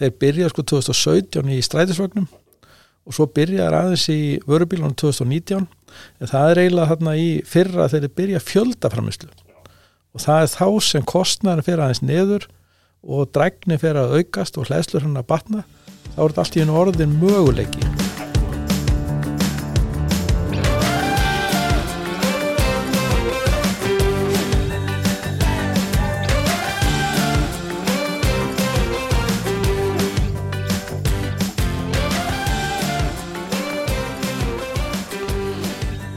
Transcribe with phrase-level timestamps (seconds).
[0.00, 2.26] þeir byrja sko 2017 í strætisvagnum
[3.04, 8.08] og svo byrjaði aðeins í vörubílunum 2019 en það er eiginlega þarna í fyrra þeir
[8.20, 9.30] byrja fjöldaframislu
[10.14, 12.48] og það er þá sem kostnæðin fyrir aðeins neður
[13.04, 15.66] og drækni fyrir að aukast og hlæðslur hann að batna.
[16.14, 18.03] Þá er þetta allt í einu orðin möguleiki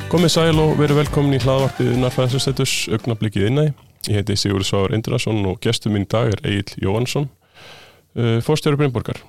[0.08, 3.74] Komið sæl og verið velkomin í hlaðvarpið Narfæðsustættus augnablikkið innæg.
[4.08, 7.26] Ég heiti Sigur Sváður Indrason og gestur minn í dag er Egil Jóhansson,
[8.16, 9.20] uh, fórstjóru Brynborgar.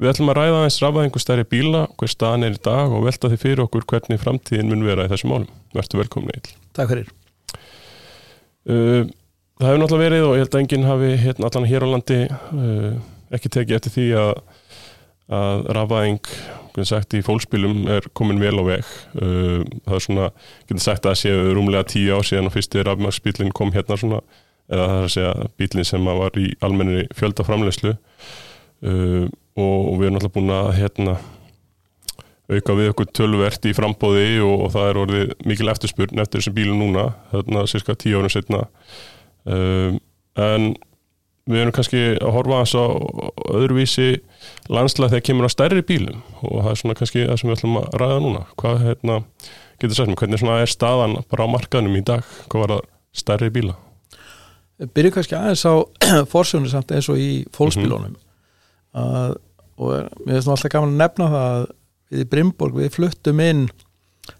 [0.00, 3.28] Við ætlum að ræða aðeins rafæðingu stærri bíla, hver staðan er í dag og velta
[3.28, 5.54] því fyrir okkur hvernig framtíðin mun vera í þessum málum.
[5.76, 6.56] Vertu velkomin Egil.
[6.72, 7.14] Takk fyrir.
[8.64, 9.02] Uh,
[9.60, 12.22] það hefur náttúrulega verið og ég held að enginn hafi hérna, allan hér á landi
[12.32, 12.92] uh,
[13.28, 14.38] ekki tekið eftir því að,
[15.36, 15.68] að
[16.76, 18.88] rafæðing sagt, í fólkspilum er komin vel á veg.
[19.16, 20.26] Uh, það er svona,
[20.68, 24.20] getur sagt að séu rúmlega tíu ár síðan og fyrsti rafmæksbílinn kom hérna svona,
[24.68, 29.24] eða það er að segja bílinn sem var í almenni fjöldaframlegslu uh,
[29.56, 31.16] og, og við erum alltaf búin að hérna
[32.46, 36.54] auka við okkur tölvert í frambóði og, og það er orðið mikil eftirspurn eftir þessum
[36.58, 38.66] bílum núna, þarna cirka tíu árum setna
[39.50, 39.96] um,
[40.38, 40.74] en
[41.46, 42.86] við erum kannski að horfa þess á
[43.56, 44.08] öðruvísi
[44.72, 46.20] landslega þegar kemur á stærri bílum.
[46.42, 48.42] Og það er svona kannski það sem við ætlum að ræða núna.
[48.60, 49.18] Hvað hérna,
[49.80, 52.92] getur sagt mér, hvernig svona er staðan bara á markaðnum í dag, hvað var það?
[53.16, 53.78] Stærri bíla?
[54.92, 55.74] Byrju kannski aðeins á
[56.32, 59.00] fórsjónu samt eins og í fólksbílónum mm -hmm.
[59.00, 59.36] að,
[59.80, 59.92] og
[60.26, 61.66] mér finnst alltaf gaman að nefna það að
[62.10, 63.62] við í Brimborg við fluttum inn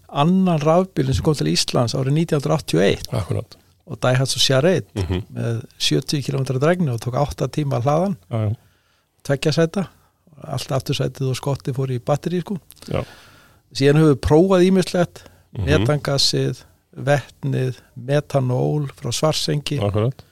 [0.07, 5.21] annan rafbílinn sem kom til Íslands árið 1981 Akkurat og Daihatsu Charade mm -hmm.
[5.33, 8.55] með 70 km dregni og tók 8 tíma hlaðan já,
[9.23, 9.87] tveggja sæta
[10.43, 12.57] allt aftursætið og skotti fór í batteri sko.
[12.89, 13.03] já,
[13.73, 15.23] síðan höfum við prófað ímislegt
[15.57, 15.65] Mhm.
[15.65, 16.63] metangassið,
[16.97, 20.23] vettnið metanól frá svarsengi akkurat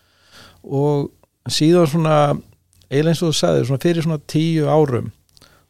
[0.64, 1.12] og
[1.50, 2.38] síðan svona
[2.92, 5.12] eiginlega eins og þú sagðir, svona fyrir svona tíu árum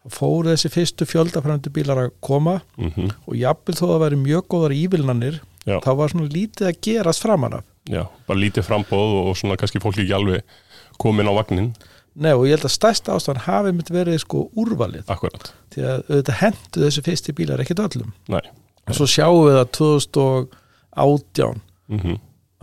[0.10, 4.44] fóru þessi fyrstu fjöldafrændi bílar að koma mm og jafnvel þó að það væri mjög
[4.50, 5.80] góðar ívilnanir Já.
[5.82, 9.82] þá var svona lítið að gerast framan af Já, bara lítið frambóð og, svona kannski
[9.84, 10.56] fólki ekki alveg
[11.02, 11.74] komin á vagnin
[12.16, 15.04] Nei og ég held að stærsta ástæðan hafi mitt verið sko úrvalið.
[15.12, 18.14] Akkurat, því að auðvitað hendu þessi fyrsti bílar ekkert öllum.
[18.32, 18.40] Nei.
[18.88, 21.60] Og svo sjáum við að 2018
[21.92, 22.16] mm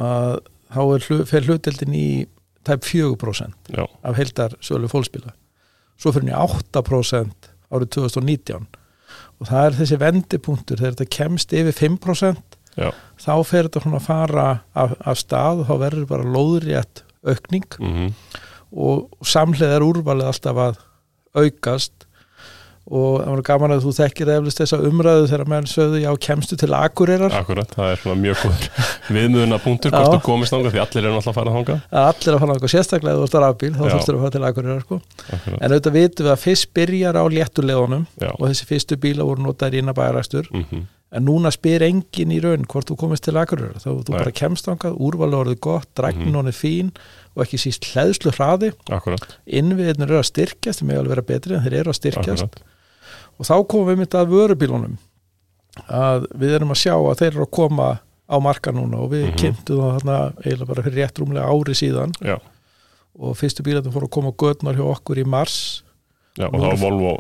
[0.03, 0.39] að
[0.73, 2.07] þá er hlu, fer hlutdeldin í
[2.67, 5.35] tæp 4% Já, af heldar sölu fólksbíla.
[6.01, 8.67] Svo fyrir henni 8% árið 2019
[9.43, 12.89] og það er þessi vendipunktur þegar þetta kemst yfir 5% já,
[13.23, 17.69] þá fer þetta svona að fara af, af stað og þá verður bara lóðrétt aukning.
[17.79, 18.15] Mm
[18.73, 20.81] og samlega er úrvalið alltaf að
[21.37, 22.09] aukast.
[22.93, 26.57] Og það var gaman að þú þekkir eflust þessa umræðu þegar menn sögðu já kemstu
[26.59, 27.37] til Akureyrar?
[27.39, 31.13] Akkurat Það er svona mjög góður viðmöðuna punktur hvort þú komist þangað því allir eru
[31.15, 34.19] náttúrulega að fara að allir að fara náttúrulega sérstaklega þú ert að rafbíl þá þurftur
[34.19, 34.99] að fara til Akureyrar sko.
[35.31, 38.33] En auðvitað vitum við að fyrst byrjar á léttulegunum já.
[38.35, 40.67] og þessi fyrstu bíla voru notaðir inn að bærakstur mm
[41.13, 44.19] en núna spyr enginn í raun hvort þú komist til Akureyrar þá þú Nei.
[44.19, 46.37] bara kemst þangað, úrvalið orðið gott dræknin Mhm.
[46.37, 46.61] mm -hmm.
[46.63, 46.91] fín
[47.37, 51.55] og ekki síst hlæðslu hraði Akkurat, innviðinir eru að styrkjast, þeir með alveg vera betri
[51.55, 52.63] en þeir eru að styrkjast akkurat
[53.39, 54.97] og þá komum við myndið að vörubílunum
[55.89, 58.01] að við erum að sjá að þeir eru að koma
[58.33, 59.37] á marka núna og við Mhm.
[59.37, 62.39] kynntum það þarna eiginlega bara fyrir rétt rúmlega ári síðan Já,
[63.19, 65.83] og fyrstu bílarnir fóru að koma gödnar hjá okkur í mars
[66.39, 67.13] já og þá er Volvo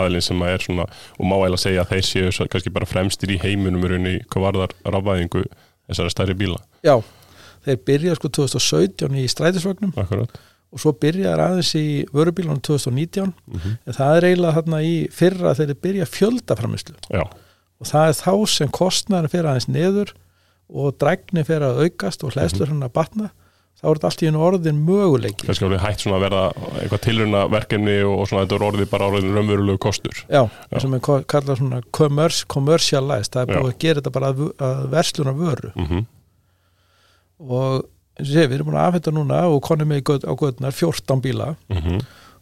[0.00, 3.40] aðilinn sem er svona og má eiginlega segja að þeir séu kannski bara fremstir í
[3.42, 5.44] heiminum í hvað varðar rafvæðingu
[5.90, 6.60] þessara stærri bíla.
[6.86, 6.96] Já,
[7.66, 10.38] þeir byrja sko 2017 í strætisvagnum Akkurat.
[10.70, 11.84] og svo byrjaði aðeins í
[12.14, 17.90] vörubílunum 2019 mm en það er eiginlega þarna í fyrra þeir byrja fjöldaframislu Já, og
[17.90, 20.14] það er þá sem kostnæðin fyrir aðeins neður
[20.70, 23.30] og drækni fyrir að aukast og hlæðslur hann að batna
[23.80, 25.46] þá er þetta allt í einu orðin möguleiki.
[25.48, 26.42] Kannski alveg hægt svona að verða
[26.82, 30.16] eitthvað tilruna verkefni og, svona þetta er orðið bara orðin raunverulegu kostur.
[30.28, 30.78] Já, Já.
[30.84, 33.60] sem er ko- kallað svona commerce, commercialized, það er Já.
[33.60, 35.70] búið að gera þetta bara að, að versluna vöru.
[35.76, 36.06] Mm
[37.40, 37.86] og
[38.20, 41.20] eins og sé, við erum búin að afhenda núna og konum göt- á göðnar 14
[41.24, 41.56] bíla.
[41.70, 42.00] -hmm.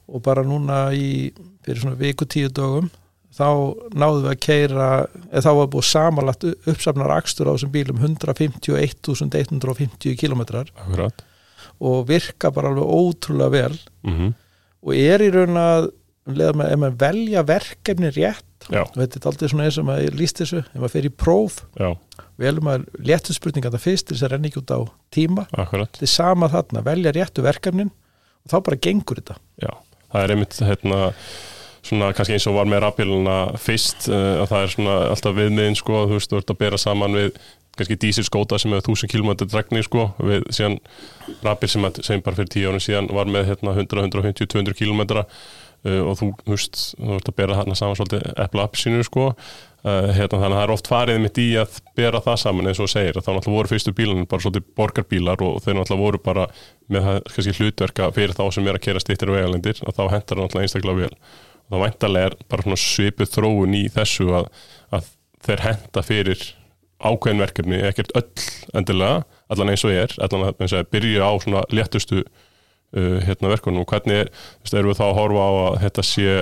[0.08, 1.30] og bara núna í
[1.62, 2.90] fyrir svona viku tíu dögum
[3.30, 7.98] þá náðum við að keira eða þá var búið samanlagt uppsafnar akstur á þessum bílum
[8.02, 11.12] 151.150 kilometrar Akkurat
[11.80, 13.78] og virka bara alveg ótrúlega vel.
[14.06, 14.34] Mm
[14.78, 15.88] og er í raun að
[16.28, 19.78] um að maður- ef maður velja verkefni rétt Já, og þetta er aldrei svona eins
[19.80, 21.88] og maður líst þessu ef maður fer í próf já,
[22.38, 24.80] velum að léttu spurninga það fyrst þess að renna ekki út á
[25.14, 25.46] tíma.
[25.50, 25.90] Akkurat.
[25.96, 29.36] Þetta er sama þarna, velja réttu verkefnin og þá bara gengur þetta.
[29.62, 29.72] Já,
[30.12, 31.00] það er einmitt hérna
[31.88, 35.78] svona kannski eins og var með rafbíluna fyrst uh, að það er svona alltaf viðmiðin
[35.78, 37.30] sko, þú veist, þú ert að bera saman við
[37.78, 40.78] kannski dísilskóta sem hefur 1000 km dregni sko, við síðan
[41.46, 44.76] rafbíl sem, að- sem bara fyrir 10 árið síðan var með hérna 100, 150, 200
[44.78, 49.32] km uh, og þú, veist, þú ert að bera þarna saman svolítið epla appsinu sko.
[49.86, 52.80] Uh, hérna, þannig að það er oft farið mitt í að bera það saman eins
[52.82, 56.20] og segir, að þá náttúrulega voru fyrstu bílanir bara svolítið borgarbílar og þeir náttúrulega voru
[56.24, 56.46] bara
[56.90, 60.42] með kannski hlutverka fyrir þá sem er að kera stýttir vegalendir og þá hentar það
[60.48, 61.14] náttúrulega einstaklega vel.
[61.68, 64.50] Og þá væntalega er bara svona svipuð þróun í þessu að,
[64.98, 65.08] að
[65.46, 66.42] þeir henta fyrir
[66.98, 68.26] ákveðin verkefni, ekkert öll
[68.76, 69.22] endilega,
[69.52, 73.52] allan eins og ég er allan eins og að byrja á svona léttustu uh, hérna
[73.52, 73.84] verkunum.
[73.84, 74.32] Og hvernig er,
[74.72, 76.36] erum við þá að horfa á að þetta sé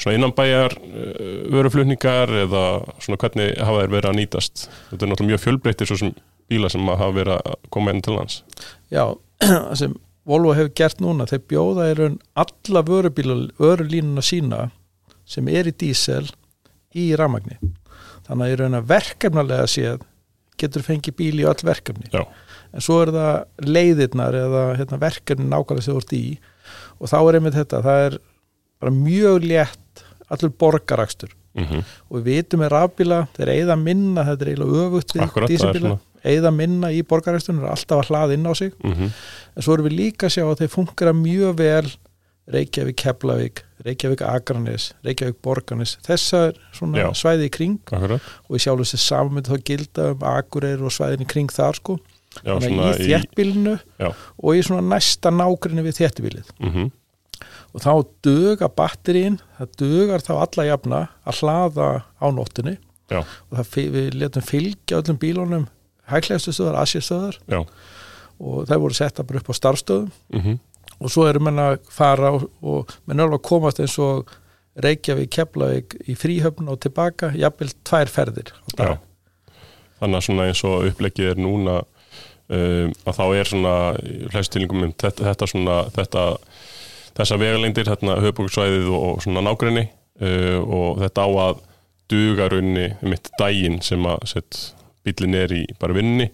[0.00, 2.64] svona innanbæjar uh, vöruflutningar eða
[3.02, 4.68] svona hvernig hafa þeir verið að nýtast?
[4.92, 6.14] Þetta er náttúrulega mjög fjölbreyttir svo sem
[6.52, 8.40] bíla sem hafa verið að koma inn til lands.
[8.92, 9.04] Já,
[9.44, 14.68] það sem Volvo hefur gert núna, þeir bjóða raun alla vörubíla, vörulínuna sína
[15.26, 16.28] sem er í dísel
[16.94, 17.58] í rafmagni.
[18.28, 20.08] Þannig að í raun að verkefnalega séð
[20.62, 22.10] getur fengið bíl í öll verkefni.
[22.12, 22.22] Já.
[22.72, 26.24] En svo er það leiðirnar eða hérna, verkefni nákvæmlega sem þú ert í
[27.02, 28.18] og þá er einmitt þetta, það er
[28.82, 31.82] bara mjög létt allur borgarakstur mm -hmm.
[32.08, 36.50] og við vitum með rafbíla, þeir eigða minna, þetta er eiginlega öfugt við svona eigða
[36.54, 39.10] minna í borgaraksturinn, er alltaf að hlaða inn á sig mm -hmm.
[39.56, 41.90] en svo erum við líka að sjá að þeir funkara mjög vel
[42.46, 47.08] Reykjavík, Keflavík Reykjavík, Akranes, Reykjavík, Borganes þessar svona Já.
[47.18, 47.78] svæði í kring.
[47.90, 51.78] Akkurat, og ég sjálf þessi saman þá gilda um Akureyri og svæðin í kring þar
[51.80, 51.98] sko.
[52.40, 54.08] Já, þannig að í þéttbílinu Já.
[54.08, 56.90] og í svona næsta nágrinni við þéttbílið mm
[57.72, 57.92] og þá
[58.24, 61.86] duga batterín það dugar þá alla jafna að hlaða
[62.20, 62.74] á nóttinni
[63.08, 63.22] Já.
[63.22, 65.64] og það, við letum fylgja öllum bílunum
[66.12, 67.38] hæglegastu stöðar, asjastöðar
[68.42, 70.60] og það voru setta bara upp á starfstöðum mm
[71.02, 74.30] og svo eru menn að fara og, og menn er alveg að komast eins og
[74.82, 78.52] Reykjavík, Keflavík í fríhöfn og tilbaka, jafnvel tvær ferðir.
[78.78, 78.94] Já.
[80.00, 84.54] Þannig að svona eins og upplegið er núna um, að þá er svona í flest
[84.54, 86.24] tilingum um þetta, þetta svona þetta,
[87.18, 91.62] þessa vegalengdir, hérna höfbúksvæðið og, svona nágrinni uh, og þetta á að
[92.12, 94.24] duga raunni mitt daginn sem að
[95.02, 96.28] bílinn er í bara vinninni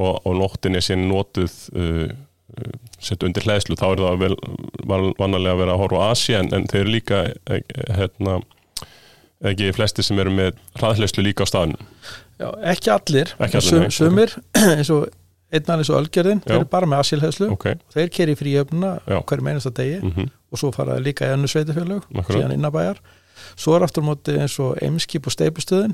[0.00, 2.08] og, og nóttin er síðan notuð uh,
[3.00, 4.34] sett undir hlæðslu, þá er það vel
[4.90, 7.20] van- vanalega að vera að horfa á Asia en, en þeir eru líka
[7.50, 7.62] eh,
[7.96, 8.40] hérna
[9.50, 11.88] ekki flesti sem eru með hraðhleyslu líka á staðnum.
[12.40, 14.34] Já, ekki allir, Ekki allir, Sum, sumir
[14.76, 15.06] eins og
[15.52, 17.64] einnan eins og Ölgerðin, þeir eru bara með asílhæðslu ok,
[17.94, 19.16] þeir keri í fríhöfnuna Já.
[19.28, 22.32] hverjum einasta degi mm og svo faraði líka í önnu sveitafjörlög Akkurat.
[22.40, 22.96] síðan innabæjar
[23.54, 25.92] svo er aftur móti eins og eimskip og steipustöðin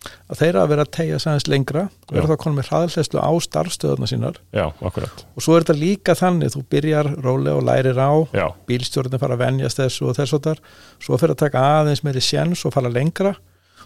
[0.00, 2.22] að þeirra að vera að tegja sæðins lengra og Já.
[2.24, 4.38] þá konum með hraðhleyslu á starfstöðuna sínar.
[4.56, 5.24] Já, akkurat.
[5.36, 9.36] Og svo er þetta líka þannig, þú byrjar rólega og lærir á já, bílstjórnir fara
[9.36, 10.62] að venjast þessu og þess og þar.
[11.04, 13.34] Svo fyrir að taka aðeins meiri sjens og fara lengra.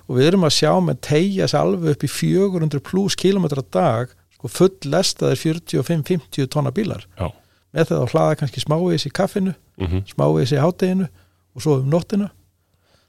[0.04, 4.12] Og við erum að sjá með tegja sig alveg upp í 400 pluss kilometra dag
[4.36, 7.06] sko full lestaðir 45-50 tonna bílar.
[7.18, 7.32] Já.
[7.74, 11.08] með það að hlaða kannski smávegis í kaffinu mm smávegis í hátteginu
[11.54, 12.28] og svo um nóttina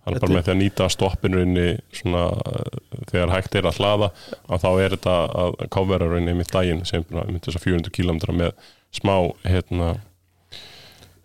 [0.06, 1.68] þannig Þetta bara er- með því að nýta stoppinrunni
[2.00, 2.80] svona uh,
[3.12, 4.10] þegar hægt er að hlaða
[4.48, 8.36] að þá er þetta að káfera rauninni mitt daginn sem með þess að 400 km
[8.38, 8.52] með
[8.96, 9.16] smá
[9.50, 9.90] hérna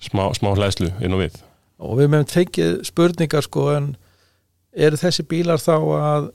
[0.01, 1.39] smá, smá hlæðslu inn og við
[1.81, 3.91] og við meðum fengið spurningar sko en
[4.77, 6.27] eru þessi bílar þá að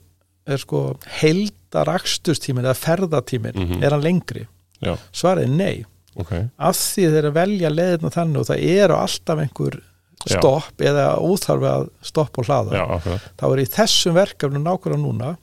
[0.46, 0.80] er sko
[1.18, 3.82] heldar akstustímin eða ferðatímin Mhm.
[3.82, 4.44] er hann lengri?
[4.82, 4.94] Já.
[5.12, 5.84] Svarið er nei
[6.16, 9.78] ok, af því þeir velja leðina þannig og það eru alltaf einhver
[10.26, 10.38] Já.
[10.40, 12.78] stopp eða óþarfi að stoppa og hlaða.
[12.78, 15.34] Já, þá er í þessum verkefnum nákvæmlega núna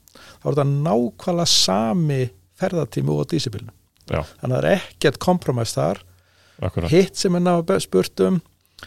[0.41, 2.21] þá er það nákvæmlega sami
[2.59, 3.71] ferðatími og dísibilinu
[4.09, 4.23] Já.
[4.41, 6.01] þannig að það er ekkert kompromæst þar.
[6.63, 8.41] Akkurat, hitt sem er náttúrulega spurt um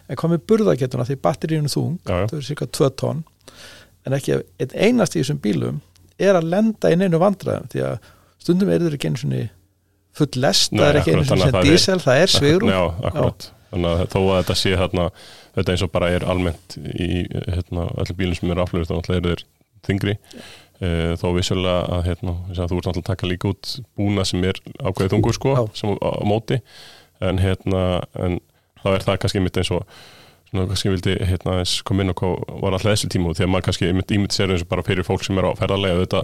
[0.09, 3.23] en með burðaketuna því batteríunum þung já, já, þau eru cirka 2 tonn
[4.07, 5.81] en ekki einn einast í þessum bílum
[6.21, 8.11] er að lenda inn einu vandræðum því að
[8.43, 9.43] stundum eru þeir ekki einu svona
[10.17, 14.07] full lest, það er ekki það er- dísel, það er svigrum já, akkurat þannig að
[14.13, 15.09] þó að þetta sé hérna
[15.57, 19.23] þetta eins og bara er almennt í hérna, öllum bílum sem eru aflöfust þá náttúrulega
[19.23, 19.45] eru þeir
[19.87, 20.17] þingri
[20.83, 24.45] uh, þó vissulega að hérna, að þú ert náttúrulega að taka líka út búna sem
[24.49, 26.61] er ákveðið þungur sko sem á, á móti.
[27.25, 27.83] En hérna
[28.21, 28.39] en
[28.83, 29.87] þá er það kannski mitt eins og
[30.51, 33.53] svona kannski vildi hérna eins kom inn og var alltaf þessu tíma út, því að
[33.55, 36.23] maður kannski ímynd, ímynd sér eins og bara fyrir fólk sem er á ferðarlega þetta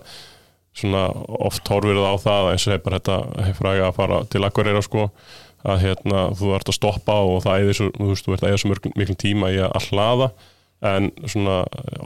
[0.77, 1.07] svona
[1.49, 5.09] oft horfir það á það eins og bara þetta hefraga að fara til Akureyra sko
[5.63, 8.63] að hérna þú ert að stoppa og það eða þú veist, þú ert að eða
[8.63, 10.33] svo miklum tíma í að hlaða
[10.83, 11.61] en svona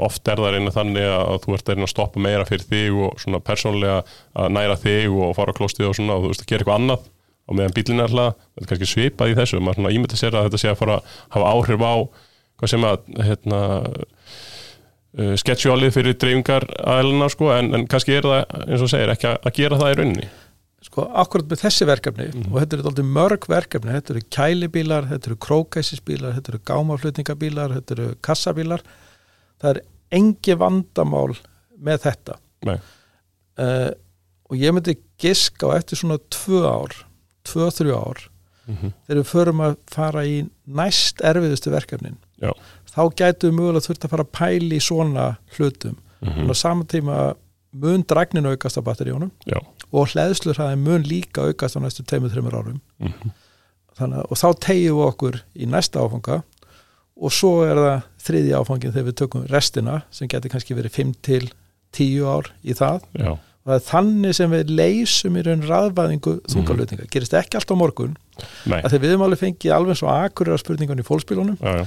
[0.04, 2.98] oft er það reyna þannig að þú ert að reyna að stoppa meira fyrir þig
[3.06, 4.02] og svona persónlega
[4.36, 6.80] að næra þig og fara á klostið og svona og þú veist að gera eitthvað
[6.82, 7.06] annað
[7.46, 10.36] og meðan bílinn er hlaða, þetta er kannski svipað í þessu maður svona ímynda sér
[10.36, 11.94] að þetta sé að fara að hafa áhrif á
[12.56, 13.60] hvað sem að hérna
[15.16, 19.30] uh, sketsjólið fyrir dreifingar aðelina sko, en, en kannski er það eins og segir ekki
[19.30, 20.28] að, að gera það í rauninni
[20.97, 22.47] sko, akkurat með þessi verkefni Mhm.
[22.55, 27.75] og þetta eru alltaf mörg verkefni, þetta eru kælibílar þetta eru krókæsisbílar, þetta eru gámaflutningabílar
[27.76, 28.81] þetta eru kassabílar
[29.61, 29.81] það er
[30.17, 31.37] engi vandamál
[31.79, 32.38] með þetta
[33.61, 33.91] uh,
[34.50, 36.95] og ég myndi giska á eftir svona tvö ár
[37.47, 38.21] tvö, þrjú ár
[38.67, 38.93] mm -hmm.
[39.07, 42.53] þegar við förum að fara í næst erfiðustu verkefnin Já.
[42.88, 46.85] þá gætu við mögulega þurft að fara að pæli í svona hlutum en á sama
[46.85, 47.35] tíma
[47.83, 49.59] mun dragnin aukast á batteríunum Já.
[49.92, 52.80] og hleðslur hafði mun líka aukast á næstu 2-3 árum.
[53.00, 53.33] Mhm.
[53.97, 56.42] Þannig, að- og þá tegjum við okkur í næsta áfanga
[57.16, 61.14] og svo er það þriði áfangin þegar við tökum restina sem getur kannski verið 5
[61.23, 61.50] til
[61.92, 63.00] 10 ár í það.
[63.16, 67.73] Já, og það er þannig sem við leysum í raun raðvæðingu þungalutninga gerist ekki allt
[67.73, 68.16] á morgun.
[68.66, 71.56] Nei, að þegar við höfum alveg fengið alveg svo akkurir spurningun í fólksbílunum.
[71.56, 71.87] Já, já,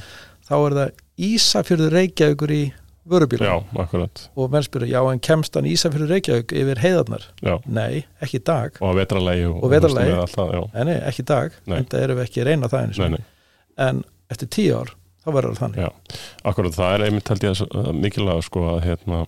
[0.49, 0.91] þá er það
[1.29, 2.63] Ísafjörður Reykjavíkur í
[3.09, 7.25] vörubílunum já, akkurat og menn spyrja, já en kemst hann Ísafjörður Reykjavík yfir heiðarnar?
[7.45, 10.13] Já, Nei, ekki dag og að vetralegi og, Og vetrarlagi.
[10.13, 11.77] og alltaf, Nei, ekki dag, Nei.
[11.81, 13.19] en það erum við ekki að reyna það nei, sinni.
[13.19, 14.93] nei, en eftir tíu ár,
[15.25, 15.89] þá verður það þannig Já.
[16.53, 19.25] akkurat það er einmitt held ég að að mikilvæga sko að hérna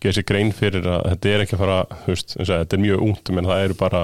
[0.00, 2.80] gera sér grein fyrir að þetta er ekki að fara eins og að þetta er
[2.86, 4.00] mjög ungt menn það eru bara,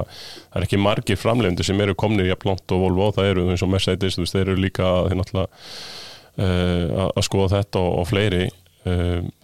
[0.51, 3.63] það er ekki margir framlegundir sem eru komnir í Aplant og Volvo það eru eins
[3.65, 5.47] og Mercedes, þeir eru líka náttúrulega
[6.37, 8.43] uh, að skoða þetta og, og fleiri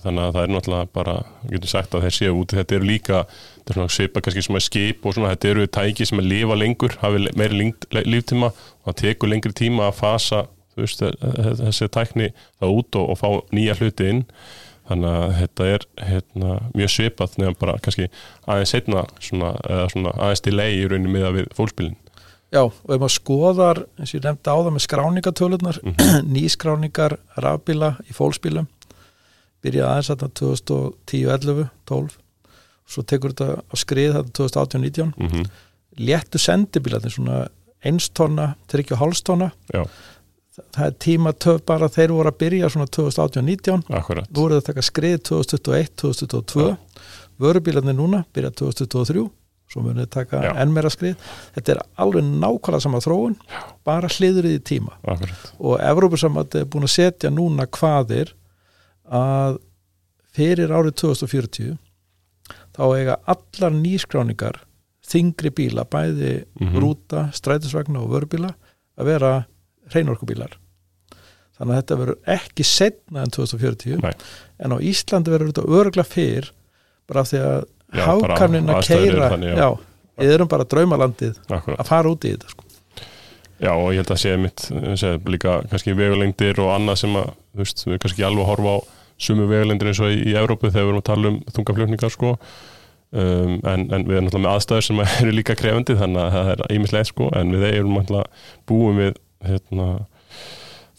[0.03, 2.87] þannig að það er náttúrulega bara við getum sagt að þeir séu úti, þetta eru
[2.89, 6.21] líka þetta er svona svipa kannski sem er skip og svona þetta eru tæki sem
[6.23, 7.69] að lifa lengur, hafi meiri
[8.07, 10.43] líftíma og það tekur lengri tíma að fasa
[10.75, 14.23] veist, þessi tækni það út og, og fá nýja hluti inn.
[14.83, 18.09] Þannig að þetta er hérna, mjög svipað nefnum bara kannski
[18.51, 19.53] aðeins setna svona,
[19.93, 21.93] svona aðeins delay í rauninni miða við fólkspilin
[22.53, 26.27] Já, og ef maður skoðar, eins og ég nefndi á það með skráningatölunar, Mhm.
[26.35, 28.67] nýskráningar rafbíla í fólksbílum
[29.63, 32.17] byrjaði aðeins þarna 2010, 11, 12
[32.93, 35.51] svo tekur þetta á skrið þarna 2018, 19 mm -hmm.
[35.97, 37.45] léttu sendibílarnir svona
[37.83, 39.85] einstonna, tryggju hálstonna Já.
[40.75, 44.27] það er tíma töf bara þeir voru að byrja svona 2018, 19 akkurat.
[44.29, 46.77] Voru að taka skrið 2021, 2022 Já.
[47.39, 49.29] vörubílarnir núna byrja 2023
[49.73, 50.51] svo munið taka Já.
[50.61, 51.15] enn meira skrið.
[51.55, 53.35] Þetta er alveg nákvæmlega sama þróun
[53.83, 54.97] bara hliðrið í tíma.
[55.01, 58.33] Akkurat, og Evrópusamandi er búin að setja núna hvaðir
[59.11, 59.57] að
[60.33, 61.77] fyrir árið 2040
[62.73, 64.61] þá eiga allar nýskráningar
[65.03, 66.79] þingri bíla, bæði Mhm.
[66.79, 68.53] rúta, strætisvagna og vörubíla
[68.97, 69.31] að vera
[69.93, 70.57] hreinorkubílar
[71.59, 74.11] þannig að þetta verður ekki setna en 2040 Nei.
[74.59, 76.49] en á Íslandi verður þetta örgla fyrr
[77.07, 79.69] bara af því að hákarnin að keira já,
[80.17, 82.62] við erum bara draumalandið akkurat að fara út í þetta sko.
[83.63, 84.65] Já og ég held að sé mitt
[84.99, 88.49] sé, líka kannski vegulengdir og annað sem að þú veist, við kannski ekki alveg að
[88.51, 88.77] horfa á
[89.23, 92.33] sumu vegulengdir eins og í, í Evrópu þegar við erum að tala um þungaflutningar sko.
[93.13, 96.51] Um, en, en við erum náttúrulega með aðstæður sem eru líka krefandi þannig að það
[96.53, 97.29] er ímislega sko.
[97.39, 99.17] En við erum náttúrulega búum við
[99.47, 99.89] hérna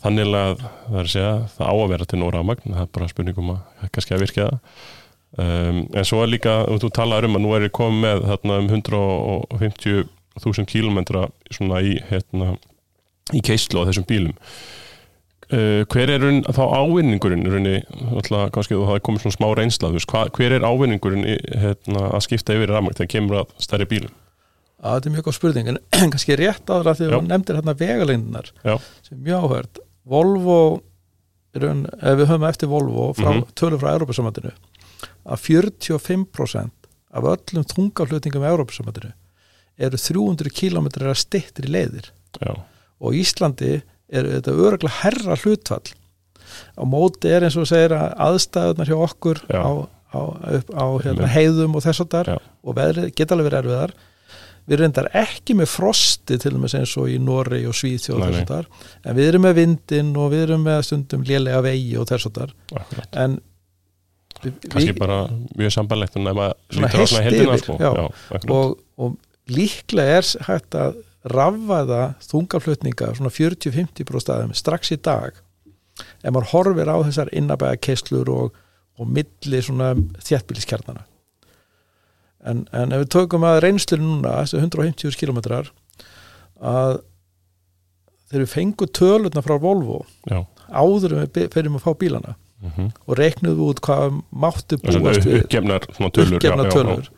[0.04, 2.92] þannig að það er að segja það á að vera til nóra magn, það er
[2.97, 4.83] bara spurningum að kannski að virka það.
[5.35, 8.59] Um, en svo er líka, þú talar um að nú er ég komið með þarna
[8.62, 8.68] um
[10.41, 12.57] 150.000 kílometra svona í hérna
[13.35, 14.35] í keislu á þessum bílum
[15.53, 17.76] uh, hver er raun, þá ávinningurinn raunni,
[18.11, 21.25] alltaf kannski þú hafi komið svona smá reynsla þú veist, hva, hver er ávinningurinn
[21.62, 24.14] hérna, að skipta yfir í rafmagn þegar kemur að stærri bílum
[24.85, 25.79] að þetta er mjög góð spurning en
[26.12, 28.75] kannski rétt áður að því að þú nefndir hérna vegalengdinar Já.
[29.07, 30.59] sem mjög áhört Volvo
[31.57, 33.47] raun, ef við höfum eftir Volvo frá, Mhm.
[33.57, 34.50] tölur frá Európa-samandinu
[35.25, 39.14] að 45% af öllum þungaflutningum í Európa-samandinu
[39.78, 42.11] eru 300 km að stittri leiðir.
[42.40, 42.54] Já,
[43.04, 43.76] og Íslandi
[44.14, 45.95] er þetta öruglega herra hlutfall.
[46.78, 49.61] Á móti er eins og segir að aðstæðunar hjá okkur Já.
[49.64, 49.71] á,
[50.14, 50.21] á,
[50.59, 53.95] upp, á hérna, heiðum og þess að þar og veðrið geta alveg verið erfiðar.
[54.64, 58.45] Við reyndar ekki með frosti til dæmis eins og í Noregi og Svíþjóð og þess
[58.45, 58.69] að þar
[59.11, 62.38] en við erum með vindin og við erum með stundum lélega vegi og þess að
[62.38, 62.54] þar
[63.25, 63.37] en
[64.73, 65.19] kannski bara
[65.59, 67.76] mjög sambarlegt en ef maður Svona lítur á svona heldina sko.
[68.57, 69.19] og, og
[69.50, 71.00] líklega er hægt að
[71.34, 75.40] rafvaða þungaflutninga svona 40-50 staðum strax í dag
[76.24, 78.60] ef maður horfir á þessar innabæða keislur og,
[79.00, 81.06] og milli svona þjættbíliskjarnana
[82.44, 85.70] en, en ef við tökum að reynslu núna þessi 150 kilometrar
[86.60, 87.00] að
[88.28, 92.90] þegar við fengum tölurna frá Volvo já, áður en við ferum að fá bílana mm
[93.06, 95.42] og reiknuðum við út hvað mátti búast við.
[95.42, 97.10] uppgefnar tölur uppgefna já, já, tölur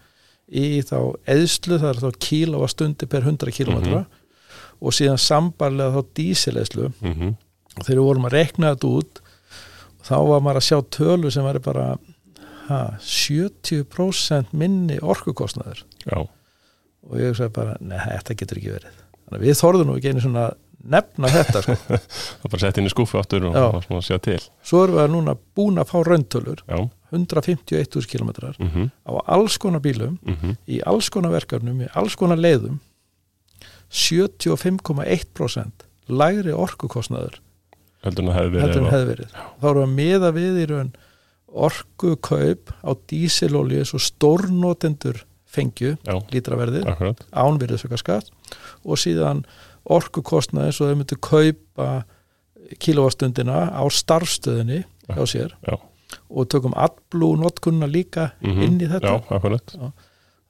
[0.53, 4.23] í þá eðslu, það er þá kílóvastundi per 100 kilometra Mhm.
[4.81, 7.15] og síðan sambarlega þá dísileðslu já.
[7.15, 7.35] Mhm.
[7.77, 9.21] og þegar við vorum að rekna þetta út
[10.07, 11.99] þá var maður að sjá tölu sem var bara
[12.69, 16.19] ha, 70% minni orkukostnaður já,
[17.07, 18.95] og ég sagði bara, neða, þetta getur ekki verið
[19.27, 20.47] þannig að við þorðum nú ekki einu svona
[20.87, 21.75] nefna þetta sko.
[22.43, 23.65] það bara sett inn í skúfu aftur og, Já.
[23.75, 26.79] og svona sjá til svo erum við núna búin að fá rauntölur já,
[27.13, 32.39] 151.000 kilometrar mhm, á alls konar bílum mhm, í alls konar verkefnum, í alls konar
[32.41, 32.81] leiðum
[33.93, 37.41] 75,1% lægri orkukostnaður
[38.07, 40.93] heldur en það hefði verið þá við að miða við í raun
[41.47, 45.23] orkukaup á dísilolíu svo stórnotendur
[45.57, 48.29] fengju já, lítraverðið akkurat, ánvirðisöka skatt
[48.85, 49.47] og síðan
[49.87, 51.89] orkukostnaði og þau myndu kaupa
[52.83, 55.55] kilóvastundina á starfstöðinni hjá sér.
[55.63, 55.79] Já.
[56.31, 59.15] Og tökum allblú notkunna líka mhm, inn í þetta.
[59.15, 59.77] Já, akkurat.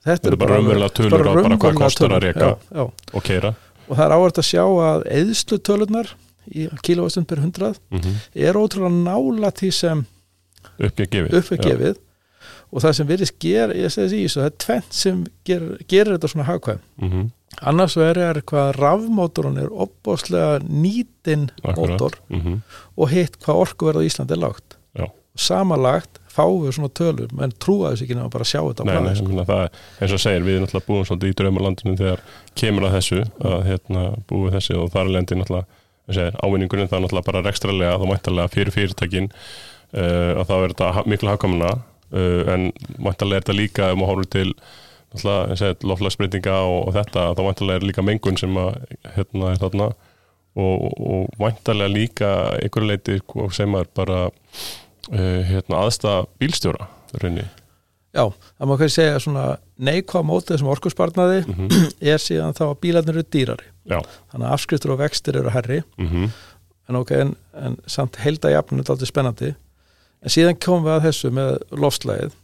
[0.07, 2.85] Þetta er bara raunverulega tölur á bara hvað kostar að já, já.
[2.87, 3.57] og keira
[3.87, 6.13] og það er áhvert að sjá að eðslu tölurnar
[6.47, 10.05] í kilóvastund per 100 mhm, er ótrúlega nála því sem
[10.77, 12.03] uppgefið
[12.67, 16.17] og það sem virðist ger, ég þessi í þessu, það er tvent sem ger, gerir
[16.17, 17.29] þetta svona hagkvæm mhm,
[17.71, 22.61] annars verður er hvað rafmótorun er opbóðslega nýtin mótor mhm,
[22.97, 24.79] og hitt hvað orkuverð á Íslandi er lágt
[25.37, 25.43] Já.
[25.49, 28.97] samanlagt fáum við svona tölur menn trúa þess ekki nefnum bara að sjá þetta Nei,
[29.07, 29.45] nei, sko.
[29.49, 32.25] það, er- eins og segir, við erum náttúrulega búin svolítið í draumalandinu þegar
[32.61, 33.21] kemur að þessu
[33.53, 35.67] að hérna, búið þessi og þar er lendi náttúrulega,
[36.07, 40.45] eins og segir, ávinningurinn það er náttúrulega bara rekstralega, þá mæntalega fyrir fyrirtækin uh, að
[40.51, 44.51] þá er þetta miklu hafkamuna uh, en mæntalega er þetta líka um að horfa til
[45.17, 45.23] og
[45.57, 48.75] segir, loflagsbreytinga og, og þetta, þá mæntalega er líka mengun sem að,
[49.17, 49.87] hérna, er þarna
[50.57, 54.27] og, og mæntalega líka einhverju leiti sko, sem er bara
[55.13, 56.89] uh, hérna, aðstæða bílstjóra
[57.21, 57.47] raunni
[58.17, 58.25] já,
[58.57, 59.45] það má kannski segja svona
[59.77, 63.71] neikvað mótið þessum orkusparnaði mm er síðan þá að bílarnir eru dýrari.
[63.87, 64.01] Já.
[64.33, 66.29] þannig að afskriftur og vextir eru herri mm
[66.87, 69.49] en ok, en, en samt heilda jafnum þetta er aldrei spennandi.
[70.23, 71.49] En síðan komum við að þessu með
[71.83, 72.37] lofslæðið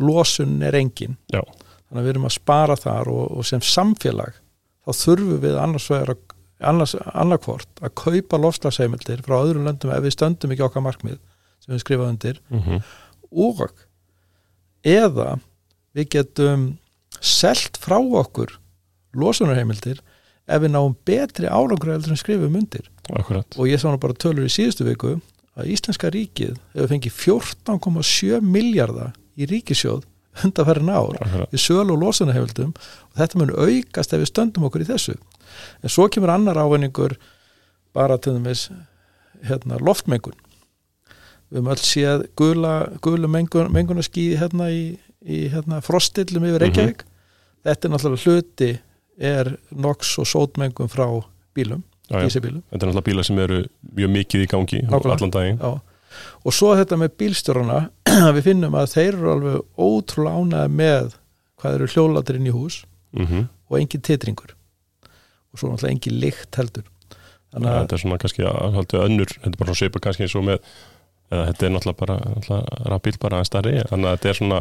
[0.00, 1.18] losun er engin.
[1.28, 1.42] Já.
[1.42, 4.38] þannig að við erum að spara þar og, og sem samfélag
[4.84, 6.32] þá þurfum við annars vegar að
[6.64, 11.18] annarkvort að kaupa lofslagsheimildir frá öðrum löndum ef við stöndum ekki okkar markmið
[11.64, 12.82] sem við skrifaðum undir -hmm.
[13.32, 13.72] og
[14.84, 15.38] eða
[15.96, 16.66] við getum
[17.20, 18.58] selt frá okkur
[19.16, 20.00] losunarheimildir
[20.44, 23.46] ef við náum betri árangur heldur en skrifum undir Akkurat.
[23.56, 25.16] og ég sá nú bara tölur í síðustu viku
[25.54, 30.04] að Íslenska ríkið hefur fengið 14,7 miljardar í ríkisjóð
[30.44, 31.52] undanferðin ár Akkurat.
[31.54, 35.92] við sölu og losunarheimildum og þetta mun aukast ef við stöndum okkur í þessu en
[35.92, 37.16] svo kemur annar ávinningur
[37.94, 38.68] bara til dæmis
[39.46, 40.36] hérna, loftmengun
[41.50, 44.82] við höfum öll séð gula, gula mengun, mengunarskíði hérna í,
[45.24, 47.04] í hérna, frostillum yfir Reykjavík.
[47.64, 48.70] Þetta er náttúrulega hluti
[49.14, 51.06] er NOx og sótmengun frá
[51.54, 53.60] bílum, dísebílum Þetta er náttúrulega bílar sem eru
[53.94, 55.14] mjög mikið í gangi Nákvæmlega.
[55.18, 55.60] allan daginn.
[55.62, 55.80] Já.
[56.44, 57.78] og svo þetta með bílstjórana
[58.36, 61.14] við finnum að þeir eru alveg ótrúlega ánæði með
[61.62, 62.82] hvað eru hjólatir inn í hús
[63.14, 64.50] Mm og engin titringur.
[65.54, 66.84] Og svo náttúrulega engin lykt heldur.
[67.54, 70.26] Þannig að Þetta er svona kannski að haldi önnur, þetta er bara svona svipa kannski
[70.26, 70.58] eins og með,
[71.30, 74.60] þetta er náttúrulega bara, náttúrulega rafbíl bara aðeins starri, þannig að þetta er svona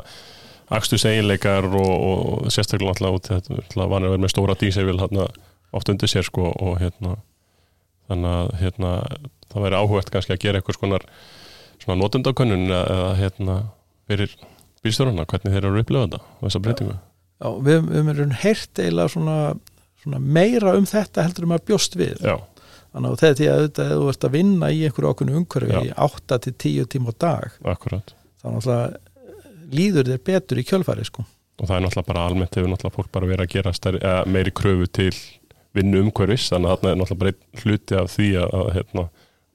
[0.73, 4.99] akstus eiginleikar og, og sérstaklega náttúrulega út, þetta náttúrulega vanið að vera með stóra dísevil
[5.01, 5.27] hérna
[5.73, 7.17] oft undir sér sko og hérna,
[8.09, 8.91] þannig að hérna,
[9.51, 11.07] það væri áhugvægt kannski að gera eitthvað skonar
[11.81, 13.57] svona notendakönnun eða, hérna
[14.09, 14.33] fyrir
[14.83, 16.95] bílstjórana, hvernig þeir eru að upplifa þetta, þessa breytingu.
[17.43, 19.37] já, við, við erum heyrt eiginlega svona,
[20.03, 22.17] svona meira um þetta heldur um að bjóst við.
[22.19, 22.35] Já,
[22.93, 25.93] þannig að þetta er auðvitað ef þú ert að vinna í einhverju ákveðnu umhverfi í
[26.05, 28.13] 8 til 10 tíma á dag akkurat.
[28.43, 31.25] þannig að eh, líður þér betur í kjölfæri sko.
[31.25, 34.25] og það er náttúrulega bara almennt hefur náttúrulega fólk bara verið að gera stærri, eða,
[34.29, 35.11] meiri kröfu til
[35.73, 39.07] vinnu umhverfis þannig að þarna er náttúrulega bara einn hluti af því að, að hérna,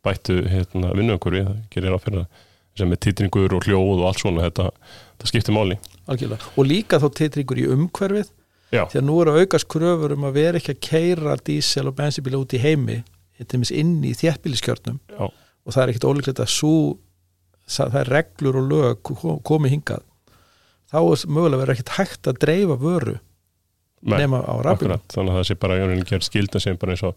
[0.07, 2.45] bættu hérna, vinnu umhverfi það gerir á fyrir það
[2.79, 4.69] sem er titringur og hljóð og allt svona þetta,
[5.15, 5.79] þetta skiptir máli
[6.11, 8.31] algjörlega og líka þá titringur í umhverfið
[8.69, 8.85] Já.
[8.91, 11.97] því að nú eru að aukast kröfur um að vera ekki að keira dísel og
[11.99, 12.99] bensínbíla út í heimi
[13.39, 15.25] inn í þéttbíliskjörnum Já.
[15.29, 16.99] og það er ekkit ólíklegt að svo,
[17.69, 20.03] það er reglur og lög ko- komi hingað
[20.89, 23.19] þá er mögulega verið ekkit hægt að dreifa vöru
[24.03, 26.93] Nei, nema á rafbílum þannig að það sé bara í rauninni gerð skilda sem bara
[26.95, 27.15] eins og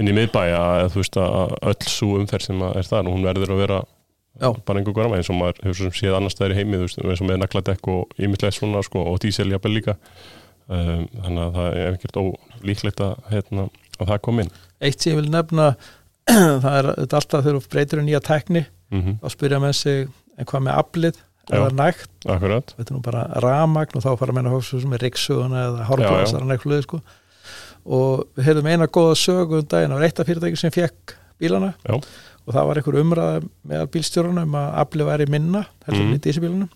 [0.00, 3.26] inn í miðbæja að þú veist að öll svo umferð sem er þar og hún
[3.28, 3.80] verður að vera
[4.40, 4.48] Já.
[4.64, 6.86] bara einhver góðra eins og maður hefur svo sem séð annars stæðir í heimi þú
[6.86, 9.94] veist, eins og með nagladekk og ímyndlega svona sko, og díseljabel líka
[10.72, 13.66] um, þannig að það er ekkert ólíklegt að, hérna,
[14.04, 14.52] að það kom inn.
[14.82, 15.66] Eitt sem ég vil nefna
[16.62, 20.48] það er alltaf þegar þú breytir um nýja tekni mm þá spyrja með sig en
[20.48, 21.20] hvað með aflið?
[21.52, 24.92] Eða nægt, Akkurat, þetta er nú bara ramagn og þá fara að menna hóksu sem
[24.94, 25.86] er rikssöguna eða
[26.54, 27.00] eitthvað sko.
[27.84, 31.72] og við heyrðum eina góða sögu um daginn á eitt af fyrirtæki sem fekk bílana.
[31.82, 31.98] Já.
[32.46, 36.08] og það var einhver umræða með bílstjórunum um að afli væri minna heldur mm.
[36.12, 36.14] Mhm.
[36.14, 36.70] í dísibílunum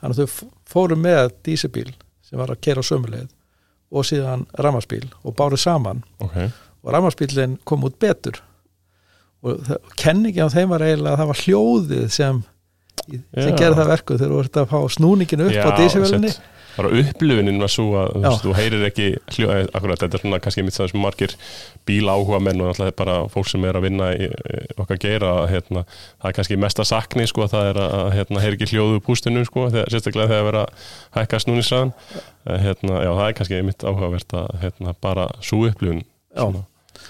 [0.00, 1.92] þannig að þau f- fóru með dísibíl
[2.24, 3.28] sem var að kera á sömuleið
[3.90, 6.02] og síðan rammarspíl og báru saman.
[6.24, 6.36] Ok,
[6.84, 8.42] og rammarspílinn kom út betur.
[9.46, 12.40] Og það, kenningi á þeim var eiginlega að það var hljóðið sem,
[13.06, 16.54] sem gerði það verku þegar þú ert að fá snúningin upp á Já, dísivélinni sett.
[16.78, 20.38] Bara upplifunin var svo að veist, þú heyrir ekki hljó, eh, akkurat, þetta er svona
[20.44, 21.34] kannski mitt það sem margir
[21.88, 25.32] bíla áhuga menn og alltaf bara fólk sem er að vinna í, í okkar geira
[25.50, 25.84] hérna,
[26.22, 29.44] það er kannski mesta sakni sko, að það er að hérna, heyri ekki hljóðu pústinu
[29.48, 30.88] sko, þegar, sérstaklega þegar vera að
[31.18, 31.94] hækka snúnisræðan
[32.46, 36.04] hérna, já, það er kannski mitt áhugavert að hérna, bara svo upplifun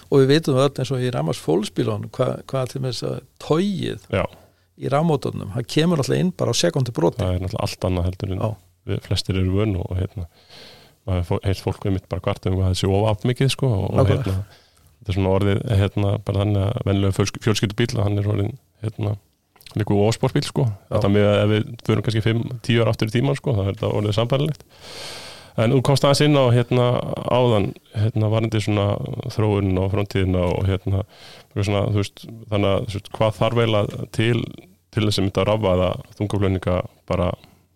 [0.09, 3.19] og við vitum öll eins og í rammars fólksbílunum hvað, hvað til með þess að
[3.45, 4.25] tógið já,
[4.79, 7.25] í rammótonum, það kemur alltaf inn bara á sekundi broti
[8.87, 8.95] það Já.
[8.95, 10.27] við flestir eru vön og hérna,
[11.45, 14.35] heilt fólk við mitt bara hvart um að þessi ofaft mikið sko, og, og Nákvæmlega.
[14.35, 14.65] hérna,
[14.99, 18.53] þetta er svona orðið hérna, bara þannig að venlega fjölskyldubíl að hann er orðin
[18.85, 19.15] hérna,
[19.79, 23.39] líku ósportbíl sko, þetta með að ef við förum kannski 5-10 ára aftur í tíman
[23.39, 24.65] sko, þá er þetta orðið sambærilegt
[25.59, 26.87] en þú komst aðeins inn á hérna
[27.35, 28.87] áðan hérna varandi svona
[29.35, 31.03] þróun og framtíðina og hérna
[31.57, 34.43] svona, þú veist, þannig að veist, hvað þarf eiginlega til
[34.95, 35.89] til þess að mynda að rafaða
[36.19, 36.77] þungaflöninga
[37.11, 37.29] bara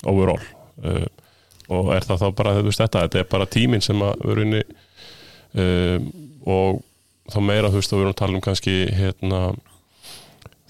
[0.09, 0.43] overall
[0.85, 1.05] uh,
[1.73, 4.63] og er það þá bara þú veist þetta, þetta er bara tíminn sem að verðinni
[5.63, 6.09] um,
[6.53, 6.81] og
[7.33, 9.43] þá meira þú veist að við erum að tala um kannski hérna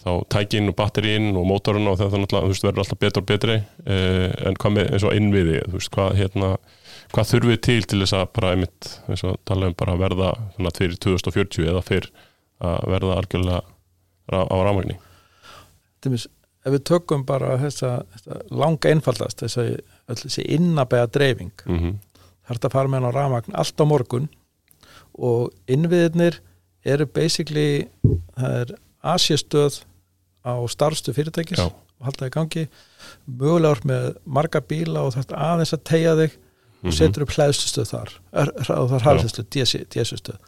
[0.03, 4.59] þá tækin og batterín og mótorun og það verður alltaf betur og betri uh, en
[4.59, 6.57] hvað með eins og innviði veist, hvað hérna
[7.13, 10.31] hvað þurfið til til þess að bara einmitt eins og tala um bara að verða
[10.57, 12.09] svona fyrir 2040 eða fyrr
[12.63, 13.63] að verða algjörlega
[14.33, 14.97] á rafmagni?
[16.03, 16.29] Þeimins,
[16.63, 21.99] ef við tökum bara þessa, þessa langa öll þessi innabæða dreifing mm -hmm.
[22.45, 24.29] það er þetta að fara með hann á rafmagn allt á morgun
[25.13, 26.41] og innviðirnir
[26.85, 27.89] eru basically
[28.37, 29.83] það er asjastöð
[30.43, 31.67] á starfstu fyrirtækis Já.
[31.71, 32.65] og halda það í gangi.
[33.27, 36.39] Mögulega ort með marga bíla og þetta aðeins að tegja þig.
[36.83, 39.45] Og setur upp hlæðslustöð þar og það er hlæðslustöð,
[39.95, 40.39] DSU-stöð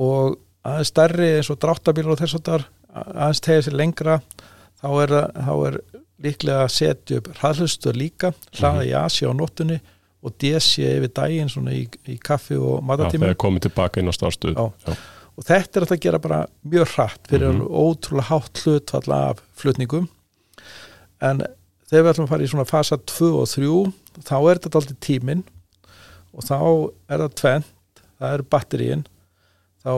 [0.00, 4.14] og aðeins stærri eins og dráttabílar og þess að þar aðeins tegja sér lengra
[4.82, 5.80] þá er, það- þá er
[6.24, 9.80] líklega að setja upp hlæðslustöð líka hlaða í Asi á nóttunni
[10.22, 14.10] og DC yfir daginn svona í, í kaffi og Já, matatíma þegar komið tilbaka inn
[14.12, 14.96] á starfstöð Já.
[15.36, 17.62] og þetta er að gera bara mjög hratt fyrir Mhm.
[17.62, 20.08] mm ótrúlega hátt hlutfall af flutningum.
[21.22, 21.40] En
[21.88, 25.00] þegar við ætlum að fara í svona fasa 2 og 3 þá er þetta alltaf
[25.00, 25.42] tíminn
[26.34, 26.56] og þá
[27.08, 29.04] er það tvent það er batteríin.
[29.84, 29.92] Þá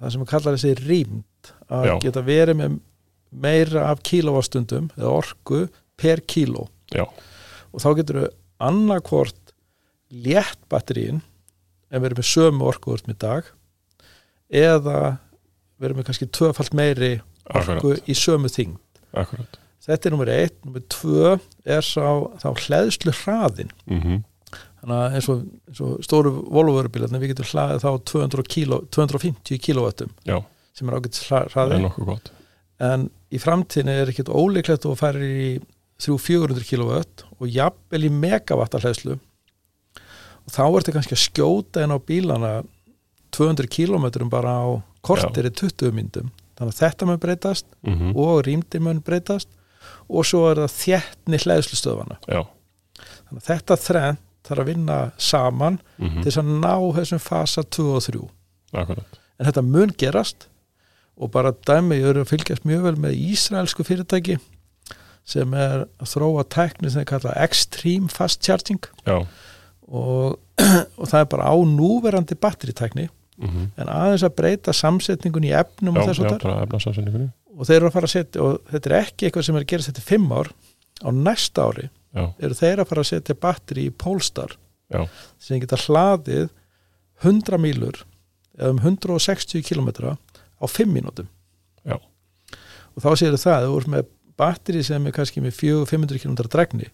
[0.00, 1.94] það sem við kallar þessi rýmt að Já.
[2.02, 2.80] geta verið með
[3.30, 5.64] meira af kílóvastundum eða orku
[6.00, 6.68] per kíló.
[6.90, 7.04] Já.
[7.70, 8.30] og þá getur við
[8.66, 9.52] annarkvort
[10.10, 11.20] létt batteríin
[11.90, 13.50] en verið með sömu orku úr með dag
[14.50, 15.18] eða
[15.80, 17.12] verið með kannski tvöfalt meiri
[17.50, 18.74] orku Akkurat, í sömu þing
[19.14, 19.58] akkurat.
[19.86, 22.08] þetta er nummer eitt, nummer tvö er sá,
[22.42, 24.20] þá hleðslu hraðin Mm
[24.80, 29.58] þannig að eins og, eins og stóru volvörubílarnir við getum hlaðið þá 200 kíló, 250
[29.60, 30.38] kilowattum Já,
[30.72, 31.74] sem er ágætt það hraði.
[31.76, 32.30] Er nokkuð gott
[32.80, 35.50] en í framtíðinu er ekkert ólíklegt að færir í
[36.00, 41.92] 300-400 kilowatt og jafnvel í megavatt af hlæðslu og þá ertu kannski að skjóta inn
[41.92, 42.52] á bílana
[43.36, 44.68] 200 kilometrum bara á
[45.04, 49.48] kortir í 20 myndum þannig að þetta mun breytast mm og rýmdi mun breytast
[50.08, 56.20] og svo er það þéttni hlæðslustöðvana þannig að þetta þrennt þarf að vinna saman mm
[56.20, 58.22] til þess að ná þessum fasa 2 og 3
[58.80, 59.20] akkurat.
[59.38, 60.48] En þetta mun gerast
[61.20, 64.38] og bara dæmi, ég eru að fylgjast mjög vel með Ísraelsku fyrirtæki
[65.28, 68.80] sem er að þróa tækni sem er kallað Extreme Fast Charging.
[69.06, 70.38] Og,
[71.00, 73.08] og það er bara á núverandi batteritækni
[73.40, 77.76] mm en aðeins að breyta samsetningun í efnum já, og þess að efnarsafsendingunni og þeir
[77.78, 80.02] eru að fara að setja og þetta er ekki eitthvað sem er að gerast þetta
[80.02, 80.50] í fimm ár
[81.00, 84.56] á næsta ári Já, eru þeir að fara að setja batteri í Polestar
[84.90, 85.04] já,
[85.38, 86.48] sem geta hlaðið
[87.22, 88.00] 100 mílur
[88.58, 90.16] eða um 160 kilometra
[90.60, 91.28] á 5 mínútum.
[91.84, 91.96] Já.
[91.96, 94.08] og þá séu það þú ert með
[94.40, 96.90] batteri sem er kannski með 400-500 km dregni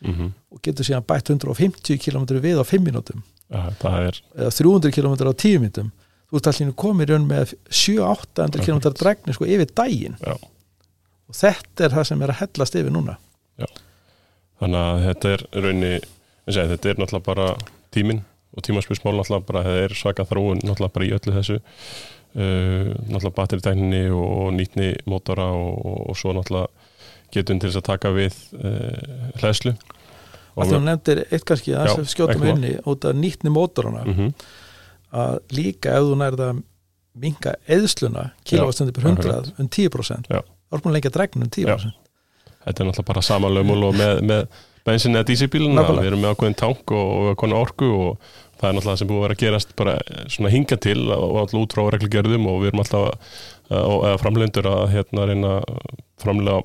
[0.00, 3.20] mm og getur síðan bætt 150 km við á 5 mínútum.
[3.50, 5.90] Er eða 300 km á 10 mínútum.
[6.30, 10.16] Þú ert allir komið raun með 700-800 km dregni sko yfir daginn.
[10.18, 10.34] Já.
[11.30, 13.16] og þetta er það sem er að hellast yfir núna.
[14.60, 15.92] Þannig að þetta er raunni,
[16.50, 17.46] segi, þetta er náttúrulega bara
[17.94, 21.60] tíminn og tímaspilsmál náttúrulega bara, það er svaka þróun náttúrulega bara í öllu þessu
[22.34, 26.68] uh, náttúrulega batteritækninni og, og nýtni mótora og, og, og svo náttúrulega
[27.30, 29.76] getum til þess að taka við uh, hlæðslu
[30.60, 32.58] og þú nefndir eitt kannski að Já, skjóta ekki mig mál.
[32.58, 34.02] inn í út af nýtni mótorana.
[34.08, 34.34] Mm
[35.10, 36.48] að líka ef þú nærða
[37.20, 40.40] minga eðsluna kilóvastundi per 100 um 10% Já.
[40.42, 41.96] þá er búin að lengja dregnum um 10%
[42.60, 46.36] þetta er náttúrulega bara sama lögmál og með, með bensin eða dísibíluna, við erum með
[46.36, 49.44] ákveðin tank og, og ákveðin orku og það er náttúrulega sem búið að vera að
[49.44, 53.32] gerast bara eh, svona hinga til og alltaf út frá reglugerðum og við erum alltaf
[53.70, 55.50] eða framlendur að hérna reyna
[56.18, 56.60] framlega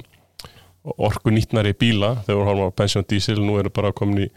[0.85, 4.29] orku nýtnari bíla þegar við horfum á bensin og dísil, nú eru bara komin í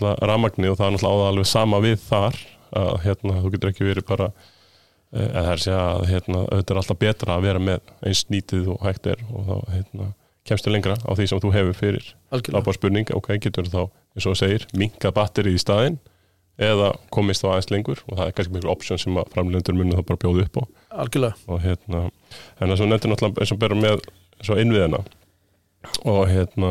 [0.00, 2.38] ramagni og það er náttúrulega alveg sama við þar
[2.76, 4.30] að hérna þú getur ekki verið bara
[5.12, 8.24] eh, eða það er segja að hérna, auðvitað er alltaf betra að vera með eins
[8.32, 10.10] nýtið og hægt er og þá hérna,
[10.46, 12.10] kemstu lengra á því sem þú hefur fyrir.
[12.30, 15.98] Algjörlega, lápa spurning, ok, getur þá eins og segir, minkað batterið í staðinn
[16.56, 18.02] eða komist þá aðeins lengur.
[18.08, 20.62] Og það er kannski miklu option sem að framlendur munum þá bara bjóða upp á.
[21.04, 21.40] Algjörlega.
[21.46, 22.04] og hérna,
[22.60, 24.06] en það sem nefndir náttúrulega eins og bera með
[24.38, 25.02] eins og innviðina.
[26.08, 26.70] Og hérna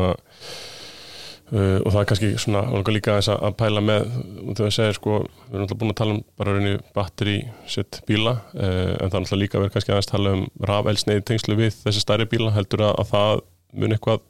[1.52, 4.06] uh, og það er kannski svona líka aðeins að að pæla með
[4.42, 7.36] og þau segir sko, við erum náttúrulega búin að tala um bara raunni batteri
[7.70, 11.58] sitt bíla uh, en það er náttúrulega líka verið kannski aðeins tala um rafelsneið tengslu
[11.58, 13.44] við þessi stærri bíla heldur að, að það
[13.76, 14.24] mun eitthvað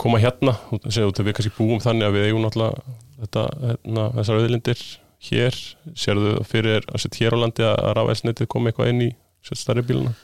[0.00, 4.84] koma hérna, við kannski búum þannig að við eigum náttúrulega þetta, hérna, þessar auðlindir
[5.30, 5.60] hér,
[5.98, 9.10] sérðu fyrir að setja hér á landi að, rafelsneitið komi eitthvað inn í
[9.44, 10.14] sitt stærri bíluna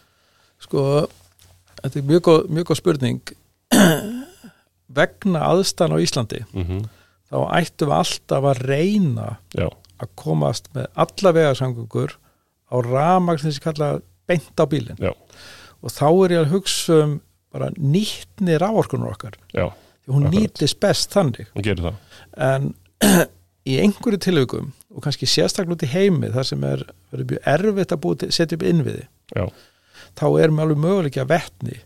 [0.63, 0.83] Sko,
[1.83, 3.35] þetta er mjög góð, mjög góð spurning.
[4.97, 6.87] Vegna aðstæðan á Íslandi mm
[7.27, 9.67] þá ættum við alltaf að reyna Já,
[9.99, 12.13] að komast með alla vegarsangungur
[12.71, 13.89] á ramagn sem sem kalla
[14.31, 15.01] beint á bílinn.
[15.83, 17.17] Og þá er ég að hugsa um
[17.55, 19.39] bara nýttni rávorkunar okkar.
[19.55, 19.71] Já,
[20.05, 21.49] því hún nýtist best þannig.
[21.55, 22.03] Hún gerir það.
[22.47, 22.71] En
[23.67, 27.95] í einhverju tilögum og kannski sérstaklega út í heimi þar sem er verið mjög erfitt
[27.95, 29.05] að búið setja upp innviði
[29.35, 29.45] Já,
[30.17, 31.79] þá er með alveg möguleika vettni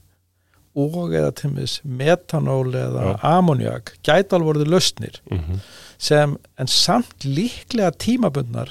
[0.81, 5.63] og eða til mis metanól eða ammoniak gæti alveg voruð lausnir mm
[6.01, 8.71] sem en samt líklega tímabundnar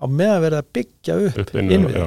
[0.00, 2.06] á með að vera að byggja upp, upp inn innviði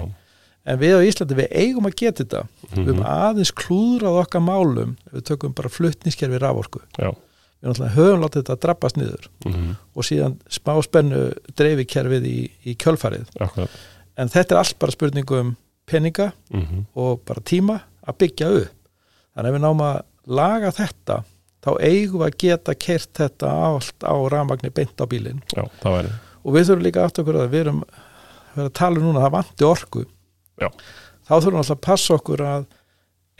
[0.65, 2.41] en við á Íslandi við eigum að geta þetta.
[2.71, 2.87] Við Mhm.
[2.87, 6.79] höfum aðeins klúðrað okkar málum við tökum bara fluttniskerfi raforku.
[6.97, 12.23] Já, við náttúrulega höfum látið þetta að drabbast niður mm og síðan smá spennu dreifikerfið
[12.25, 13.27] í, í kjölfarið.
[13.39, 13.69] Akkurat.
[14.17, 18.71] En þetta er allt bara spurningu um peninga mm og bara tíma að byggja upp.
[19.35, 21.23] Þannig að við náum að laga þetta
[21.63, 25.41] þá eigum við að geta kert þetta allt á ramagni beint á bílinn.
[25.55, 25.63] Já,
[26.43, 27.83] og við þurfum líka aftur okkur að við erum
[28.55, 30.05] við að tala um núna að það vanti orku
[30.61, 30.69] Já.
[31.25, 32.65] þá þurfum við alltaf að passa okkur að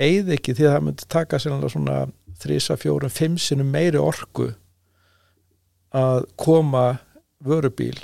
[0.02, 2.00] eigð ekki því að það myndi taka svona
[2.44, 4.50] þrísa, fjórum, fimm sinum meiri orku
[5.94, 6.88] að koma
[7.44, 7.96] vörubíl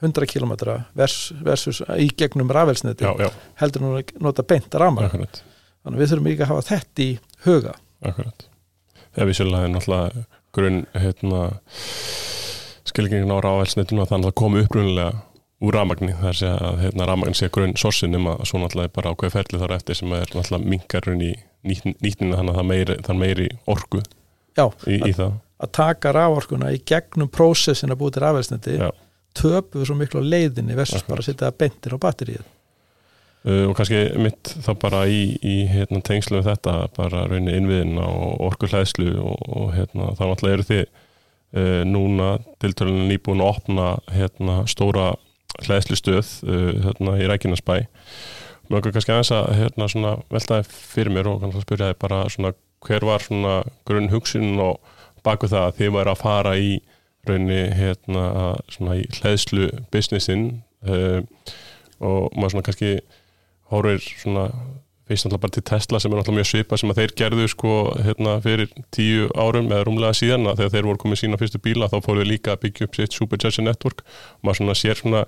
[0.00, 0.54] 100 km
[0.96, 2.50] vers, versus í gegnum
[3.20, 3.28] já,
[3.60, 5.42] heldur nú að nota beint ramag akkurat.
[5.80, 7.10] Þannig að við þurfum líka að hafa þetta í
[7.44, 7.74] huga.
[8.10, 8.46] Akkurat.
[9.36, 10.24] Sérlega er náttúrulega
[10.56, 11.42] grunn hérna
[12.88, 15.20] skilgengin á ráfælsnetinu að það náttúrulega komi upprunulega
[15.60, 18.62] úr rafmagni það er að segja að hérna, rafmagn sé grunn sorsin um að svo
[18.62, 21.34] náttúrulega er bara ákveð ferli þar eftir sem er náttúrulega minkarun í
[21.66, 24.00] nýtnina þannig að það meiri, það meiri orku
[24.56, 28.88] Já, í, í það að taka raforkuna í gegnum prósessin að búið til rafelsneti Já.
[29.36, 31.12] töpu svo miklu á leiðinni versus Akkurat.
[31.12, 35.56] bara að setja það bentir á batterið uh, og kannski mitt þá bara í, í
[35.70, 40.58] hérna, tengslu við þetta bara raunni innviðina og orku hlæðslu og, og hérna, þá náttúrulega
[40.58, 42.30] eru þið uh, núna
[42.62, 45.10] tiltölulega nýbúin að opna hérna, stóra
[45.64, 47.74] hlæðslustöð uh, hérna, í Rækinarsbæ
[48.70, 52.52] okkar kannski aðeins að hérna, svona, veltaði fyrir mér og kannski spyrja þið bara svona,
[52.86, 53.24] hver var
[53.88, 54.78] grunn hugsun og
[55.26, 56.76] baku það að þið væri að fara í
[57.28, 58.26] raunni hérna,
[58.96, 60.46] í hlæðslu businessin
[60.86, 61.20] uh,
[62.00, 62.92] og maður kannski
[63.70, 64.46] horfir svona
[65.10, 67.72] fyrst náttúrulega bara til Tesla sem er náttúrulega mjög svipa sem að þeir gerðu sko
[68.06, 71.90] hérna fyrir tíu árum eða rúmlega síðan að þegar þeir voru komið sína fyrstu bíla
[71.90, 74.04] þá fóruð þeir líka að byggja upp sitt Supercharger network.
[74.38, 75.24] Og maður svona sér svona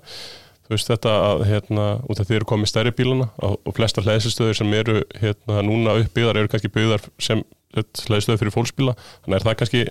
[0.63, 4.59] þú veist þetta að hérna út af þeir eru komið stærri bílana og, flesta hlæðslustöður
[4.61, 7.43] sem eru hérna núna uppbyggðar eru kannski byggðar sem
[7.75, 8.95] hlæðslustöður fyrir fólksbíla.
[9.25, 9.83] Þannig er það kannski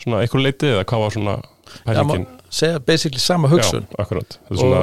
[0.00, 2.28] svona einhver leiti eða hvað var svona Já, pælingin?
[2.28, 3.86] má segja basically sama hugsun.
[3.90, 4.38] Já, akkurat.
[4.46, 4.82] Það er svona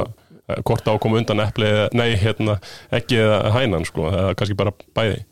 [0.66, 2.58] hvort á að koma undan epli eða, nei, hérna,
[2.94, 5.22] ekki eða hænan, sko, eða kannski bara bæði.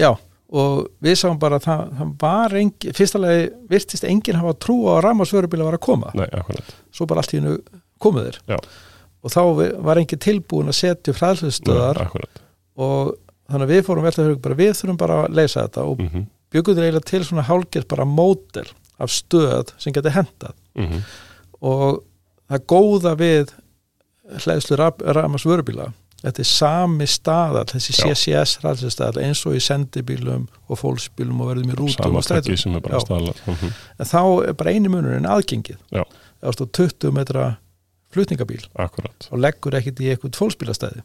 [0.00, 0.10] Já,
[0.52, 4.78] og við sáum bara að það, það var engin, fyrsta lagi virtist enginn hafa trú
[4.88, 6.76] á að rafmagsvörubíla var að koma, Nei, akkurat.
[6.92, 7.56] svo bara allt í hennu
[8.02, 8.60] komuð þeir Já.
[9.22, 9.42] og þá
[9.88, 12.44] var enginn tilbúin að setja akkurat.
[12.76, 13.16] og
[13.48, 16.30] þannig að við fórum velta fyrir bara við þurfum bara að leysa þetta og Mm
[16.52, 18.66] byggum þeir eiginlega til svona hálgert bara mótel
[19.00, 21.02] af stöð sem geti hendað -hmm.
[21.60, 22.02] og
[22.50, 23.54] það góða við
[24.40, 25.92] hlæðslu rafmars vörubíla
[26.22, 27.94] þetta er sami staðal, þessi.
[27.98, 32.76] CCS hræðslustaðal eins og í sendibílum og fólksbílum og verðum í rútum og strætum.
[32.76, 33.72] Mm -hmm.
[33.98, 36.04] en þá er bara eini munur en aðgengið Já.
[36.40, 37.56] það er stóð 20 metra
[38.14, 39.28] flutningabíl Akkurat.
[39.30, 41.02] og leggur ekkit í eitthvað fólksbílastæði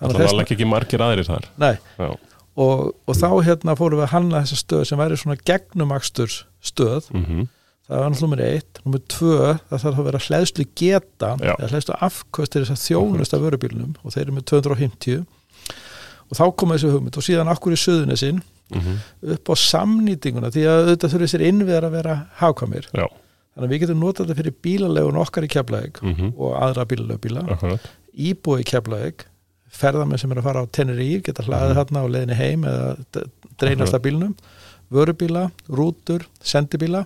[0.00, 1.76] Þannig að það var ekki margir aðrir þar Nei,
[2.56, 7.08] og, og þá hérna fórum við að hanna þessa stöð sem væri svona gegnumaksturs stöð
[7.14, 7.48] mm
[7.84, 11.96] það var náttúrulega nummer eitt, nummer tvö það þarf að vera hlæðslu geta eða hlæðslu
[12.08, 15.24] afkvöst til þess að þjónust af vörubílnum og þeir eru með 250
[16.24, 18.40] og þá koma þessi hugmynd og síðan akkur í söðunesinn
[18.72, 18.96] mhm,
[19.36, 22.88] upp á samnýtinguna því að auðvitað þurfi sér innviðar að vera hagkvæmir.
[22.96, 23.04] Já,
[23.54, 27.44] þannig að við getum notað þetta fyrir bílalegun okkar í Keflavík mhm, og aðra bílalegbíla
[27.54, 27.90] akkurat.
[28.16, 29.26] Íbúi í Keflavík
[29.74, 31.78] ferðamenn sem eru að fara á Tenerife geta hlaðið Mhm.
[31.82, 33.24] þarna og leiðinni heim eða
[33.60, 34.34] dreinast af bílnum.
[34.94, 37.04] Vörubíla, rútur, sendibíla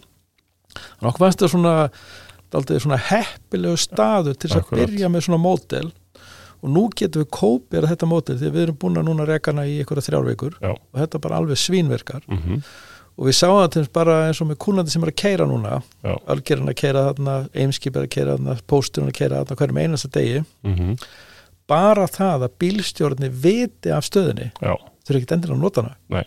[0.99, 1.77] þannig okkur fannst þetta svona
[2.49, 5.87] daldið svona heppilegu staður til þess að byrja með svona mótel
[6.59, 9.77] og nú getum við kópið þetta mótel því við erum búin að núna rekana í
[9.83, 12.62] einhverja þrjárveikur Já, og þetta bara alveg svínverkar mhm,
[13.19, 15.81] og við sáum þess bara eins og með kúnandi sem er að keira núna.
[16.31, 20.11] Ölgerinn að keira þarna, Eimskip er að keira þarna pósturinn að keira þarna hverjum einasta
[20.14, 20.43] degi.
[20.62, 20.93] Mhm,
[21.69, 25.97] bara það að bílstjórni viti af stöðinni þurfi ekki endilega að nota hana.
[26.14, 26.25] Nei,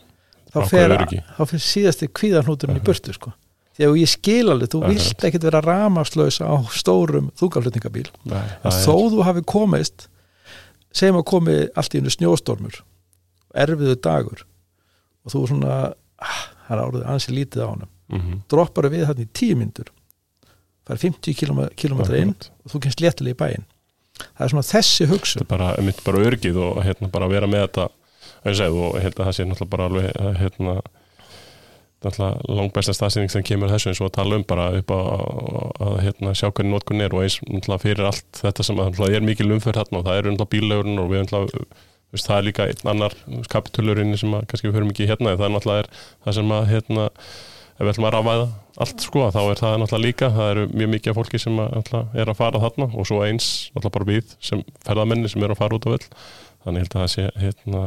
[0.52, 0.96] þá fer,
[1.38, 3.32] þá fer síðasti kvíðarhnúturinn í burtu sko.
[3.80, 4.94] Að ég skil alveg, þú Akkurat.
[4.98, 10.08] vilt ekkit vera ramaslaus á stórum þúkaflutningabíl en það þó þú hafi komist
[10.92, 12.82] segjum að komi allt í unni snjóstormur
[13.56, 14.44] erfiðu dagur
[15.26, 15.74] og þú svona
[16.20, 17.90] ah, það er árið ansi lítið á honum.
[18.12, 19.88] Mhm, droppar við þarna í tíu myndur
[20.88, 22.50] fær 50 km inn akkurat.
[22.66, 23.66] og þú kemst léttilega í bæinn.
[24.36, 25.40] Það er svona þessi hugsun.
[25.42, 27.86] Þetta er bara, mitt bara örgið og hérna bara vera með þetta
[28.42, 30.76] eins og segðu, og hérna það sé náttúrulega bara alveg hérna
[32.02, 35.00] náttúrulega langbæsta staðsynning sem kemur þessu eins og að tala um bara upp á
[35.86, 39.22] að hérna, sjá hvernig notkun er og eins náttúrulega fyrir allt þetta sem að náttúrulega
[39.22, 42.68] er mikil umferð þarna og það eru náttúrulega bíllegurinn og við náttúrulega það er líka
[42.68, 43.16] einn annar
[43.54, 47.08] kapitulurinn sem að kannski við höfum ekki hérna það er náttúrulega það sem að hérna
[47.82, 48.48] ef við ætlum að rafvæða
[48.82, 51.96] allt sko þá er það náttúrulega líka, það eru mjög mikið af fólki sem að,
[52.14, 55.62] er að fara þarna og svo eins náttúrulega bara við sem ferðamenni sem eru að
[55.62, 56.08] fara út á völl.
[56.62, 57.84] Þannig held að það sé hérna,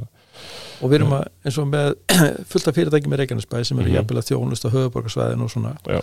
[0.83, 1.94] og við erum að, eins og með
[2.51, 3.97] fullt af fyrirtæki með Reykjanesbæ sem eru Mhm.
[3.99, 6.01] jafnvel að þjónust á höfuborgarsvæðinu og svona Já.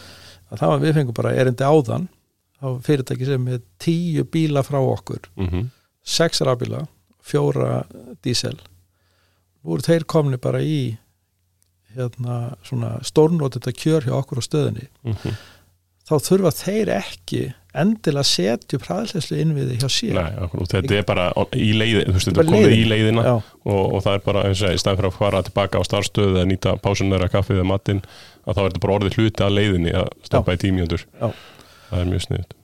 [0.52, 2.08] að það var við fengum bara erindi áðan
[2.62, 5.70] á fyrirtæki sem er tíu bíla frá okkur mm
[6.04, 6.88] sex rafbíla,
[7.22, 7.84] fjóra
[8.24, 8.58] dísel
[9.63, 10.98] eru þeir komni bara í
[11.96, 15.36] hérna svona stórnót þetta kjör hjá okkur á stöðinni -hmm.
[16.10, 20.17] þá þurfa þeir ekki endilega upp hraðleyslu innviði hjá sér.
[20.17, 22.91] Nei, akkur, þetta er bara í leiði, þú veist, Þetta er komið í leiðin.
[22.91, 25.84] leiðina og, og það er bara, eins og í staðin fyrir að fara tilbaka á
[25.88, 28.01] starfstöðu eða nýta pásunar að kaffið eða matinn,
[28.43, 31.27] að þá er þetta bara orðið hluti að leiðinni að stoppa í tímjöndur Já.
[31.88, 32.55] það er mjög sniðut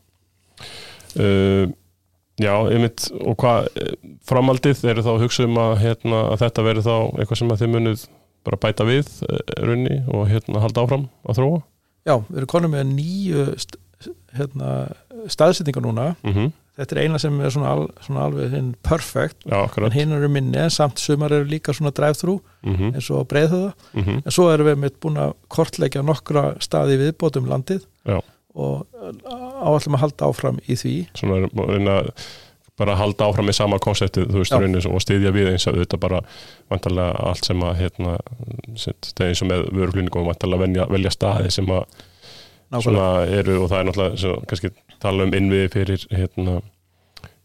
[1.23, 1.65] uh,
[2.37, 3.95] Já, einmitt og hvað, eh,
[4.29, 7.71] framaldið eru þá hugsa um að, hérna, að þetta veri þá eitthvað sem að þið
[7.73, 8.03] munuð
[8.45, 11.63] bara bæta við uh, runni og hérna halda áfram að þróa?
[12.05, 13.47] Já við erum konum með nýju
[14.37, 14.71] hérna,
[15.31, 19.63] staðsetningar núna mm þetta er eina sem er svona, al, svona alveg hinn perfect, Já,
[19.81, 22.35] en hinn eru minni en samt sumar eru líka svona drive-thru
[22.67, 24.19] mm eins og breiðhöða, -hmm.
[24.21, 28.21] en svo erum við mitt búin að kortleggja nokkra staði viðbótum landið Já.
[28.53, 31.07] og áallum að halda áfram í því.
[31.17, 32.11] Svona að reyna að
[32.77, 35.97] bara halda áfram með sama konseptið, þú veist, raunin og styðja við eins og þetta
[35.97, 36.21] bara
[36.69, 38.17] vantarlega allt sem að hérna,
[38.69, 41.87] eins og með vöruglýningum vantarlega velja, velja staði sem að
[43.39, 46.59] eru og það er náttúrulega svo, kannski tala um innviði fyrir hérna,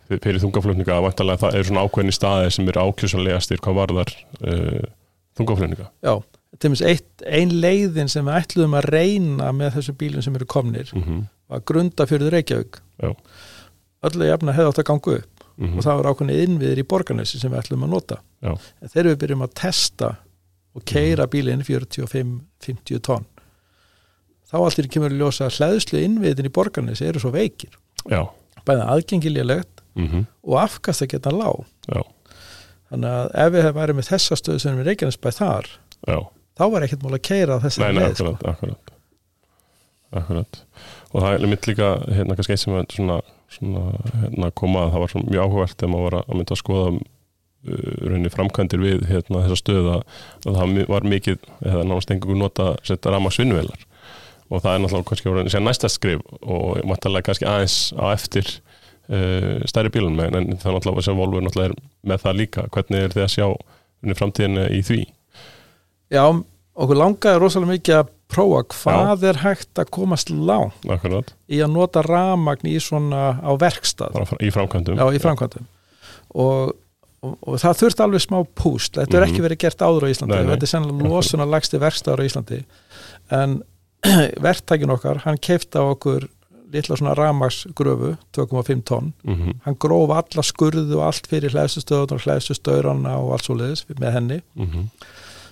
[0.09, 4.15] fyr- fyrir þungaflutninga að vantarlega það eru svona ákveðni staði sem eru ákjössanlegastir hvað varðar
[4.43, 4.85] uh,
[5.39, 5.91] þungaflutninga.
[6.03, 6.15] Já
[6.53, 10.47] til dæmis eitt, ein leiðin sem við ætluðum að reyna með þessum bílum sem eru
[10.47, 11.23] komnir mm -hmm.
[11.49, 12.77] var grunda fyrir Reykjavík
[14.03, 15.47] öllu jafna hefði átt að ganga upp.
[15.57, 18.17] Mm og það var ákveðni innviðir í borgarnesi sem við ætlum að nota.
[18.93, 20.09] Þegar við byrjum að testa
[20.75, 23.27] og keira bílinn 45-50 tonn
[24.53, 27.73] þá einu kemur að ljósa hlæðslu innviðin í borgarnesi eru svo veikir.
[28.11, 28.27] Já,
[28.69, 31.65] bæða aðgengiljalegt mm og afkast að geta lág.
[31.87, 32.03] Já,
[32.91, 35.69] þannig að ef við hefum værið með þessa stöðu sem við Reykjanesbæ þar
[36.09, 36.19] já.
[36.59, 38.33] þá var ekkert mál að keira þess að nei, leið sko.
[38.33, 38.93] akkurat, akkurat.
[40.13, 40.61] Akkurat
[41.13, 43.19] og það er mitt líka hérna kannski eitt sem er svona,
[43.53, 43.85] svona
[44.23, 47.95] hérna, koma að það var mjög áhugavert þegar maður var að, mynda að skoða uh,
[48.03, 50.05] rauninni framkvæmdir við hérna, þessa stöð að,
[50.43, 53.89] að það var mikið eða náttúrulega stengur nota að setja rama svinnvelar
[54.53, 58.49] og það er náttúrulega kannski sér næsta skrif og máttalega kannski aðeins á eftir
[59.09, 62.67] uh, stærri bílun með en það er náttúrulega sem Volvo er með það líka.
[62.75, 65.01] Hvernig er þið að sjá rauninni framtíðinu í því?
[66.13, 66.25] Já,
[66.77, 71.73] okkur langaði rosalega mikið að prófa hvað er hægt að komast langt akkurat, í að
[71.75, 74.17] nota ramagn í svona á verkstað.
[74.41, 74.97] Í framkvæmdum.
[75.01, 75.67] Já, í framkvæmdum.
[76.33, 76.73] Og,
[77.21, 78.97] og, og það þurft alveg smá púst.
[78.97, 79.29] Þetta er Mhm.
[79.33, 80.33] ekki verið gert áður á Íslandi.
[80.37, 80.55] Nei, nei.
[80.55, 82.63] þetta er sennilega losun að lagsti verkstaður á Íslandi.
[83.37, 83.59] En
[84.47, 86.29] verktækin okkar hann keifta okkur
[86.73, 89.11] litla svona ramagsgröfu 2,5 tonn.
[89.29, 93.85] Mhm, hann gróf alla skurðu og allt fyrir hlæðsustöðun og hlæðsustöðurana og allt svo leiðis
[93.93, 94.39] með henni.
[94.57, 94.87] Mhm,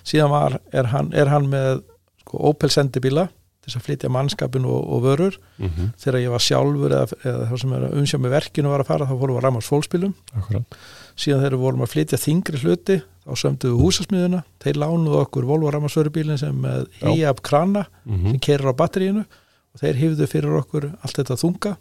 [0.03, 1.83] síðan var, er, hann, er hann með
[2.23, 3.27] sko, Opel sendibíla
[3.61, 5.37] þess að flytja mannskapin og, og vörur.
[5.61, 8.89] Mhm, þegar ég var sjálfur eða, eða það sem er umsjá með verkinu var að
[8.89, 10.81] fara þá fórum við að ramags fólksbílum akkurat
[11.19, 15.71] síðan þegar við vorum að flytja þingri hluti þá sömduðu húsasmiðuna þeir lánuðu okkur Volvo
[15.73, 17.07] ramagsvörubílin sem með Já.
[17.11, 19.25] híab krana mhm, sem kerir á batteríinu.
[19.71, 21.75] Og þeir hifðu fyrir okkur allt þetta þunga.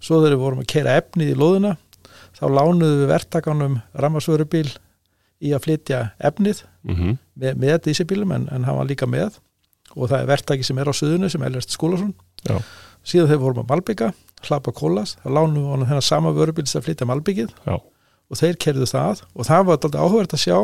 [0.00, 1.74] Svo þegar við vorum að keira efnið í lóðuna
[2.38, 4.68] þá lánuðu við verktakanum ramagsvörubíl
[5.40, 9.40] í að flytja efnið mhm, með, með dísibílum en, en hann var líka með.
[9.96, 12.12] Og það er verktaki sem er á suðunu sem Elvert Skúlason.
[12.46, 12.60] Já.
[13.04, 14.06] síðan þegar við vorum að Malbygga,
[14.48, 17.74] hlapa kólas þá lánuðu við honum þennan sama vörubíl sem flytja Malbyggið Já.
[18.30, 20.56] Og þeir kerðu það og það var alltaf áhverð að sjá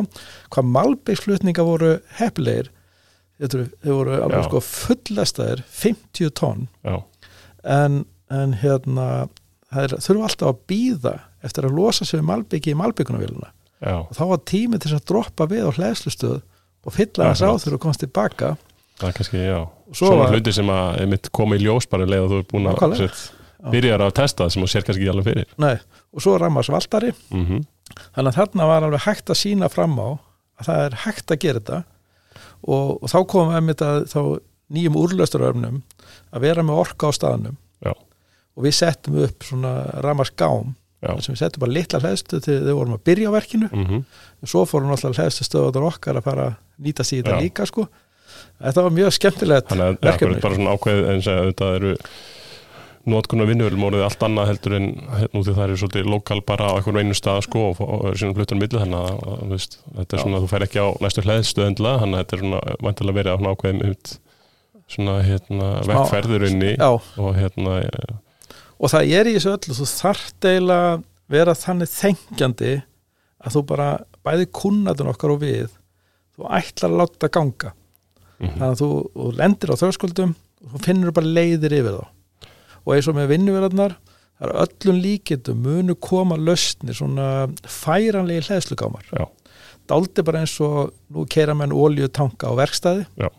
[0.54, 2.70] hvað Malbyggsflutninga voru heppilegir.
[3.42, 6.68] Þeir voru alveg sko fullestaðir 50 tonn.
[6.86, 7.02] Já,
[7.66, 9.08] en, en hérna
[9.72, 11.14] það er, þurfa alltaf að býða
[11.46, 13.52] eftir að losa við Malbyggi í Malbyggunavéluna
[13.86, 16.38] og þá var tími til að droppa við á hlæðslustöð
[16.86, 18.52] og fylla þess á þegar þú komst tilbaka.
[18.96, 19.58] Það er kannski, já.
[19.98, 23.10] Svona hluti sem að koma í ljós bara leið og þú er búin að
[23.74, 25.50] byrjar að testa það sem þú sér kannski ekki alveg fyrir.
[25.60, 25.74] Nei,
[26.16, 27.66] og svo rammars valdari mhm,
[28.16, 30.08] þannig að þarna var alveg hægt að sína fram á
[30.56, 31.82] að það er hægt að gera þetta.
[32.66, 34.20] Og, og þá komum við að þá
[34.72, 35.76] nýjum úrlösturöfnum
[36.32, 37.58] að vera með orka á staðnum.
[37.84, 37.92] Já.
[38.56, 40.70] og við settum upp svona rammars gám
[41.04, 43.68] já, sem við settum bara litla hlæðstu til þau vorum að byrja á verkinu.
[43.68, 44.00] Mhm,
[44.42, 46.56] og svo fórum alltaf hlæðstu stöðuður okkar að fara að
[46.86, 47.44] nýta sig í þetta Já.
[47.44, 47.86] líka sko.
[48.56, 50.40] Þetta var mjög skemmtilegt þannig að ja, verkefni.
[50.40, 51.92] bara svona ákveð en að þetta eru
[53.06, 54.86] notkunar vinnuvelum orðið allt annað heldur en
[55.32, 58.36] nú því það eru svolítið lokal bara á einhvern einu stað sko og, og svona
[58.36, 60.24] fluttur milli þannig að, veist, þetta er Já.
[60.24, 63.30] svona þú fer ekki á næstu hlæðstöð endilega þannig að þetta er svona vantilega verið
[63.30, 64.12] á svona ákveðum ut,
[64.96, 68.16] svona hérna vekkferður inni Já, og hérna eh,
[68.76, 70.90] og það er í þessu öllu þú þarft eiginlega
[71.36, 72.74] vera þannig þengjandi
[73.46, 73.88] að þú bara
[74.26, 75.70] bæði kunnatun okkar og við
[76.36, 77.72] þú ætlar að láta ganga.
[78.36, 78.90] Mhm, þannig að þú,
[79.38, 80.34] lendir á þörskuldum
[80.66, 82.04] og finnur bara leiðir yfir þá
[82.86, 83.96] og eins og með vinnuverðarnar
[84.36, 89.26] það er öllum líkindum munu koma löstnir svona færanlegi hlæðslugámar Já.
[89.88, 93.30] dáldi bara eins og nú keira menn olju tanka á verkstæði Já.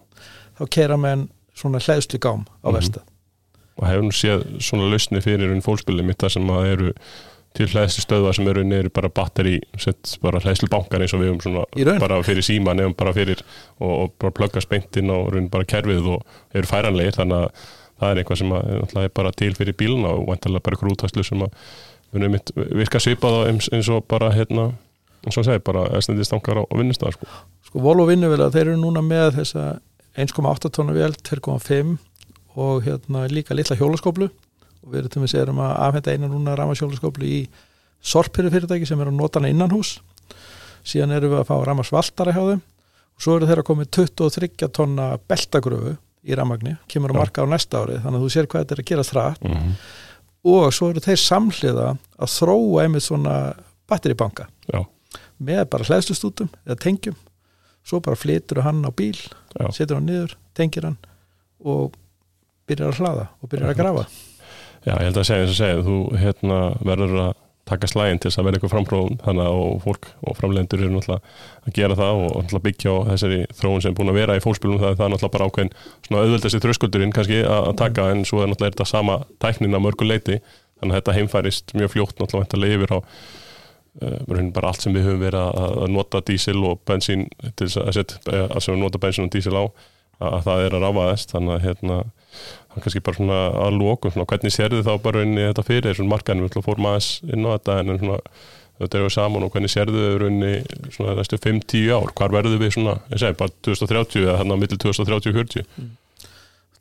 [0.59, 1.27] þá keira menn
[1.57, 2.75] svona hlæðslugám á Mhm.
[2.77, 3.05] verkstæði
[3.77, 6.93] og hefur nú séð svona lausni fyrir unn fólkspilum mitt þar sem að eru
[7.57, 11.31] til hlæðslu stöðva sem eru neyri bara batteri sett bara hlæðslu bankar eins og við
[11.35, 13.39] um svona bara fyrir síma nefnum bara fyrir
[13.79, 17.49] og, og bara plugga speintinn og raun bara kerfið og eru færanlegir þannig að
[17.99, 21.45] það er eitthvað sem að er bara til fyrir bíluna og vantilega bara útæslu sem
[21.45, 21.51] að
[22.77, 24.71] virka svipað eins, og bara hérna
[25.25, 27.29] eins og að segja bara eðstendistankar á, vinnustæðar sko.
[27.67, 29.65] sko Volvo vinnuvélar, þeir eru núna með þessa
[30.17, 31.97] 1,8 tonna vél 2,5
[32.57, 36.79] og hérna líka litla hjólaskóplu og við erum til að að afhenda eina núna ramas
[36.81, 37.41] hjólaskóplu í
[38.01, 39.97] sorpyrir fyrirtæki sem er að nota hana innan hús
[40.87, 42.61] síðan erum við að fá ramas valdara hjá þeim.
[43.17, 45.95] Og svo eru þeir að komið 23 tonna beltagröfu
[46.27, 48.81] í ramagni, kemur að marka á næsta ári þannig að þú sér hvað þetta er
[48.83, 49.73] að gera þrætt mm -hmm.
[50.53, 53.35] og svo eru þeir samhliða að þróa einmitt svona
[53.87, 54.85] batteribanka Já.
[55.39, 57.15] með bara hlæðslustútum eða tengjum
[57.87, 59.17] svo bara flytur hann á bíl
[59.55, 59.71] Já.
[59.71, 60.97] setur hann niður, tengir hann
[61.63, 61.95] og
[62.67, 64.07] byrjar að hlaða og byrjar að grafa
[64.85, 67.33] Já, ég held að segja eins og segja, þú hérna verður að
[67.67, 71.33] taka slægin til þess að vera eitthvað framfróðun þannig að fólk og framlendur eru náttúrulega
[71.67, 74.43] að gera það og náttúrulega byggja á þessari þróun sem er búin að vera í
[74.43, 75.73] fólkspilum það er það náttúrulega bara ákveðin
[76.07, 79.85] svona auðveldasti þröskuldurinn kannski að að taka en svo er náttúrulega þetta sama tæknin að
[79.87, 80.39] mörgu leiti
[80.79, 85.25] þannig að þetta heimfærist mjög fljótt náttúrulega yfir á uh, bara allt sem við höfum
[85.25, 87.27] verið að, að nota dísil og bensín
[87.59, 89.65] til þess að, að sem við nota bensín og dísil á
[90.19, 91.99] að, að það er að ráfaðast þannig að hérna
[92.77, 95.97] er kannski bara svona að lókum svona, hvernig sérðu þá bara inn í þetta fyrir?
[95.97, 98.17] Svona markaðin, við fórum aðeins inn á þetta en svona,
[98.81, 100.53] þetta eru saman og hvernig sérðu þau inn í
[100.93, 102.11] svona næstu 5-10 ár?
[102.17, 105.65] Hvar verður við svona, ég segi bara 2030 eða hérna á milli 2030-40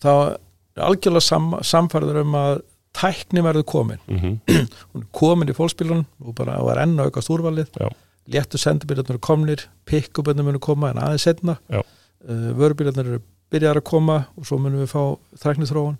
[0.04, 2.58] þá er algjörlega sam, samfærður um að
[2.96, 4.02] tækni verður komin.
[4.12, 4.66] Mm -hmm.
[4.96, 7.68] er komin í fólkspílunum og bara og er enn að aukast úrvalið.
[7.80, 7.88] Já.
[8.26, 11.82] léttu sendibílarnir eru komnir pick-upirnir munu koma en aðeins setna Já.
[12.28, 13.22] Uh, vörubílarnir eru
[13.52, 15.02] byrjar að koma og svo munum við fá
[15.38, 15.98] þræknisþróun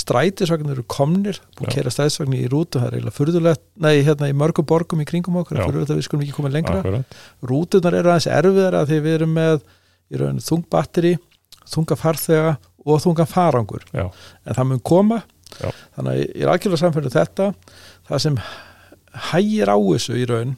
[0.00, 4.30] strætisvagnir eru komnir búið að kera strætisvagnir í rútu það er eiginlega furðulegt, nei hérna
[4.30, 5.66] í mörgum borgum í kringum okkur, Já.
[5.68, 6.80] furðulegt að við skulum ekki koma lengra.
[6.80, 9.58] Akkurat, rútunar eru aðeins erfiðar að því við erum með
[10.08, 11.12] í raun þung batteri
[11.68, 12.56] þunga farþega
[12.86, 13.84] og þunga farangur.
[13.92, 14.06] Já.
[14.46, 15.20] en það mun koma.
[15.60, 15.70] Já.
[15.96, 17.50] þannig að ég er algjörlega samfélagið þetta
[18.08, 18.38] það sem
[19.30, 20.56] hægir á þessu í raun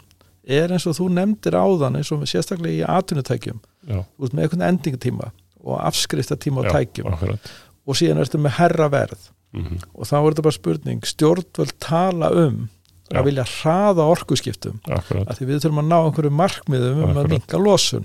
[0.49, 4.47] er eins og þú nefndir áðan eins og sérstaklega í atvinnutækjum já, þú ert með
[4.47, 5.31] einhvern endingatíma
[5.65, 7.09] og afskrifta tíma á já, tækjum.
[7.13, 7.51] akkurat.
[7.89, 9.29] Og síðan ertu með herra verð.
[9.57, 12.69] Mm og þá er þetta bara spurning stjórnvöld tala um
[13.09, 13.17] Já.
[13.21, 17.11] að vilja hraða orkuskiptum akkurat, að því við þurfum að ná einhverju markmiðum um að
[17.23, 17.31] Akkurat.
[17.33, 18.05] minka losun.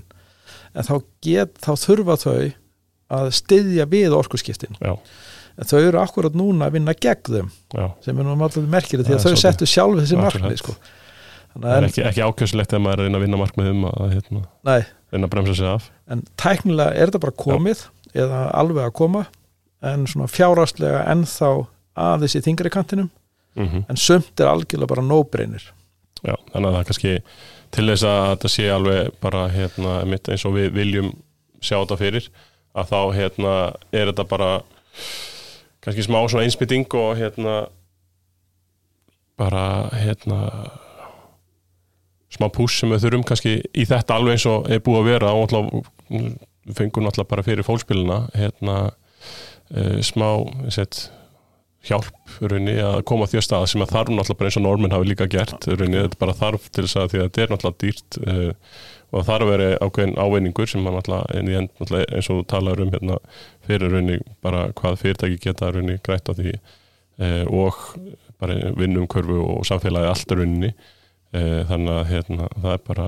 [0.74, 2.38] En þá, get, þá þurfa þau
[3.20, 4.80] að styðja við orkuskiptin.
[4.80, 4.96] Já,
[5.60, 7.86] en þau eru akkurat núna að vinna gegn þeim já.
[8.08, 10.78] sem er nú alltaf merkilegt því að er þau settu sjálf þessi markmið sko.
[11.54, 14.14] Það að er ekki, ekki ákjöfslegt ef maður er að reyna að vinna markmiðum að
[14.16, 14.43] hérna,
[15.14, 15.89] reyna að bremsa sig af.
[16.10, 17.84] En tæknilega er þetta bara komið
[18.14, 19.26] eða alveg að koma
[19.84, 21.51] en svona fjárastlega ennþá
[22.08, 23.12] aðeins í þingri kantinum.
[23.54, 25.66] Mm en sumt er algjörlega bara no-brainer.
[26.24, 27.14] Já, þannig að það er kannski
[27.74, 31.12] til þess að þetta sé alveg bara hérna, eins og við viljum
[31.62, 32.30] sjá þetta fyrir
[32.74, 33.54] að þá hérna
[33.91, 34.49] er þetta bara
[35.84, 37.68] kannski smá einsbytting og hérna
[39.38, 40.39] bara hérna
[42.34, 45.34] smá pús sem við þurfum kannski í þetta alveg eins og er búið að vera.
[45.38, 45.52] Og
[46.64, 50.28] við fengum náttúrulega bara fyrir fólkspilina hérna uh, smá
[50.74, 51.06] sett,
[51.84, 54.96] hjálp raunni, að koma því að stað sem að þarf náttúrulega bara eins og normin
[54.96, 57.82] hafi líka gert raunni, þetta bara þarf til þess að því að þetta er náttúrulega
[57.84, 58.52] dýrt uh,
[59.14, 62.84] og þarf að vera ákveðin ávinningur sem að náttúrulega en end náttúrulega eins og talar
[62.84, 63.20] um hérna
[63.68, 67.84] fyrir raunni bara hvað fyrirtæki geta raunni grætt á því uh, og
[68.42, 70.72] bara vinnum körfu og samfélagi allt raunni
[71.34, 73.08] þannig að hérna það er bara,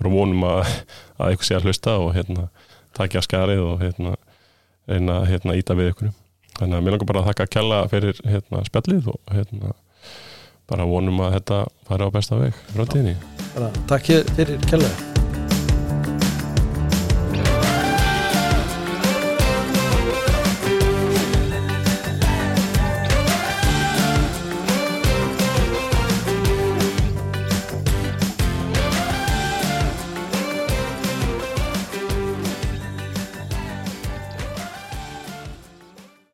[0.00, 0.74] bara vonum að,
[1.18, 2.48] að eitthvað sé að hlusta og hérna
[2.96, 4.16] takja skarið og hérna
[4.90, 6.12] reyna að hérna, íta við ykkur
[6.58, 9.76] þannig að mér langar bara að þakka að kella fyrir hérna, spjallið og hérna,
[10.72, 12.60] bara vonum að þetta fari á besta veg.
[12.74, 12.84] Frá
[13.52, 15.11] Bara, takk fyrir kjærlega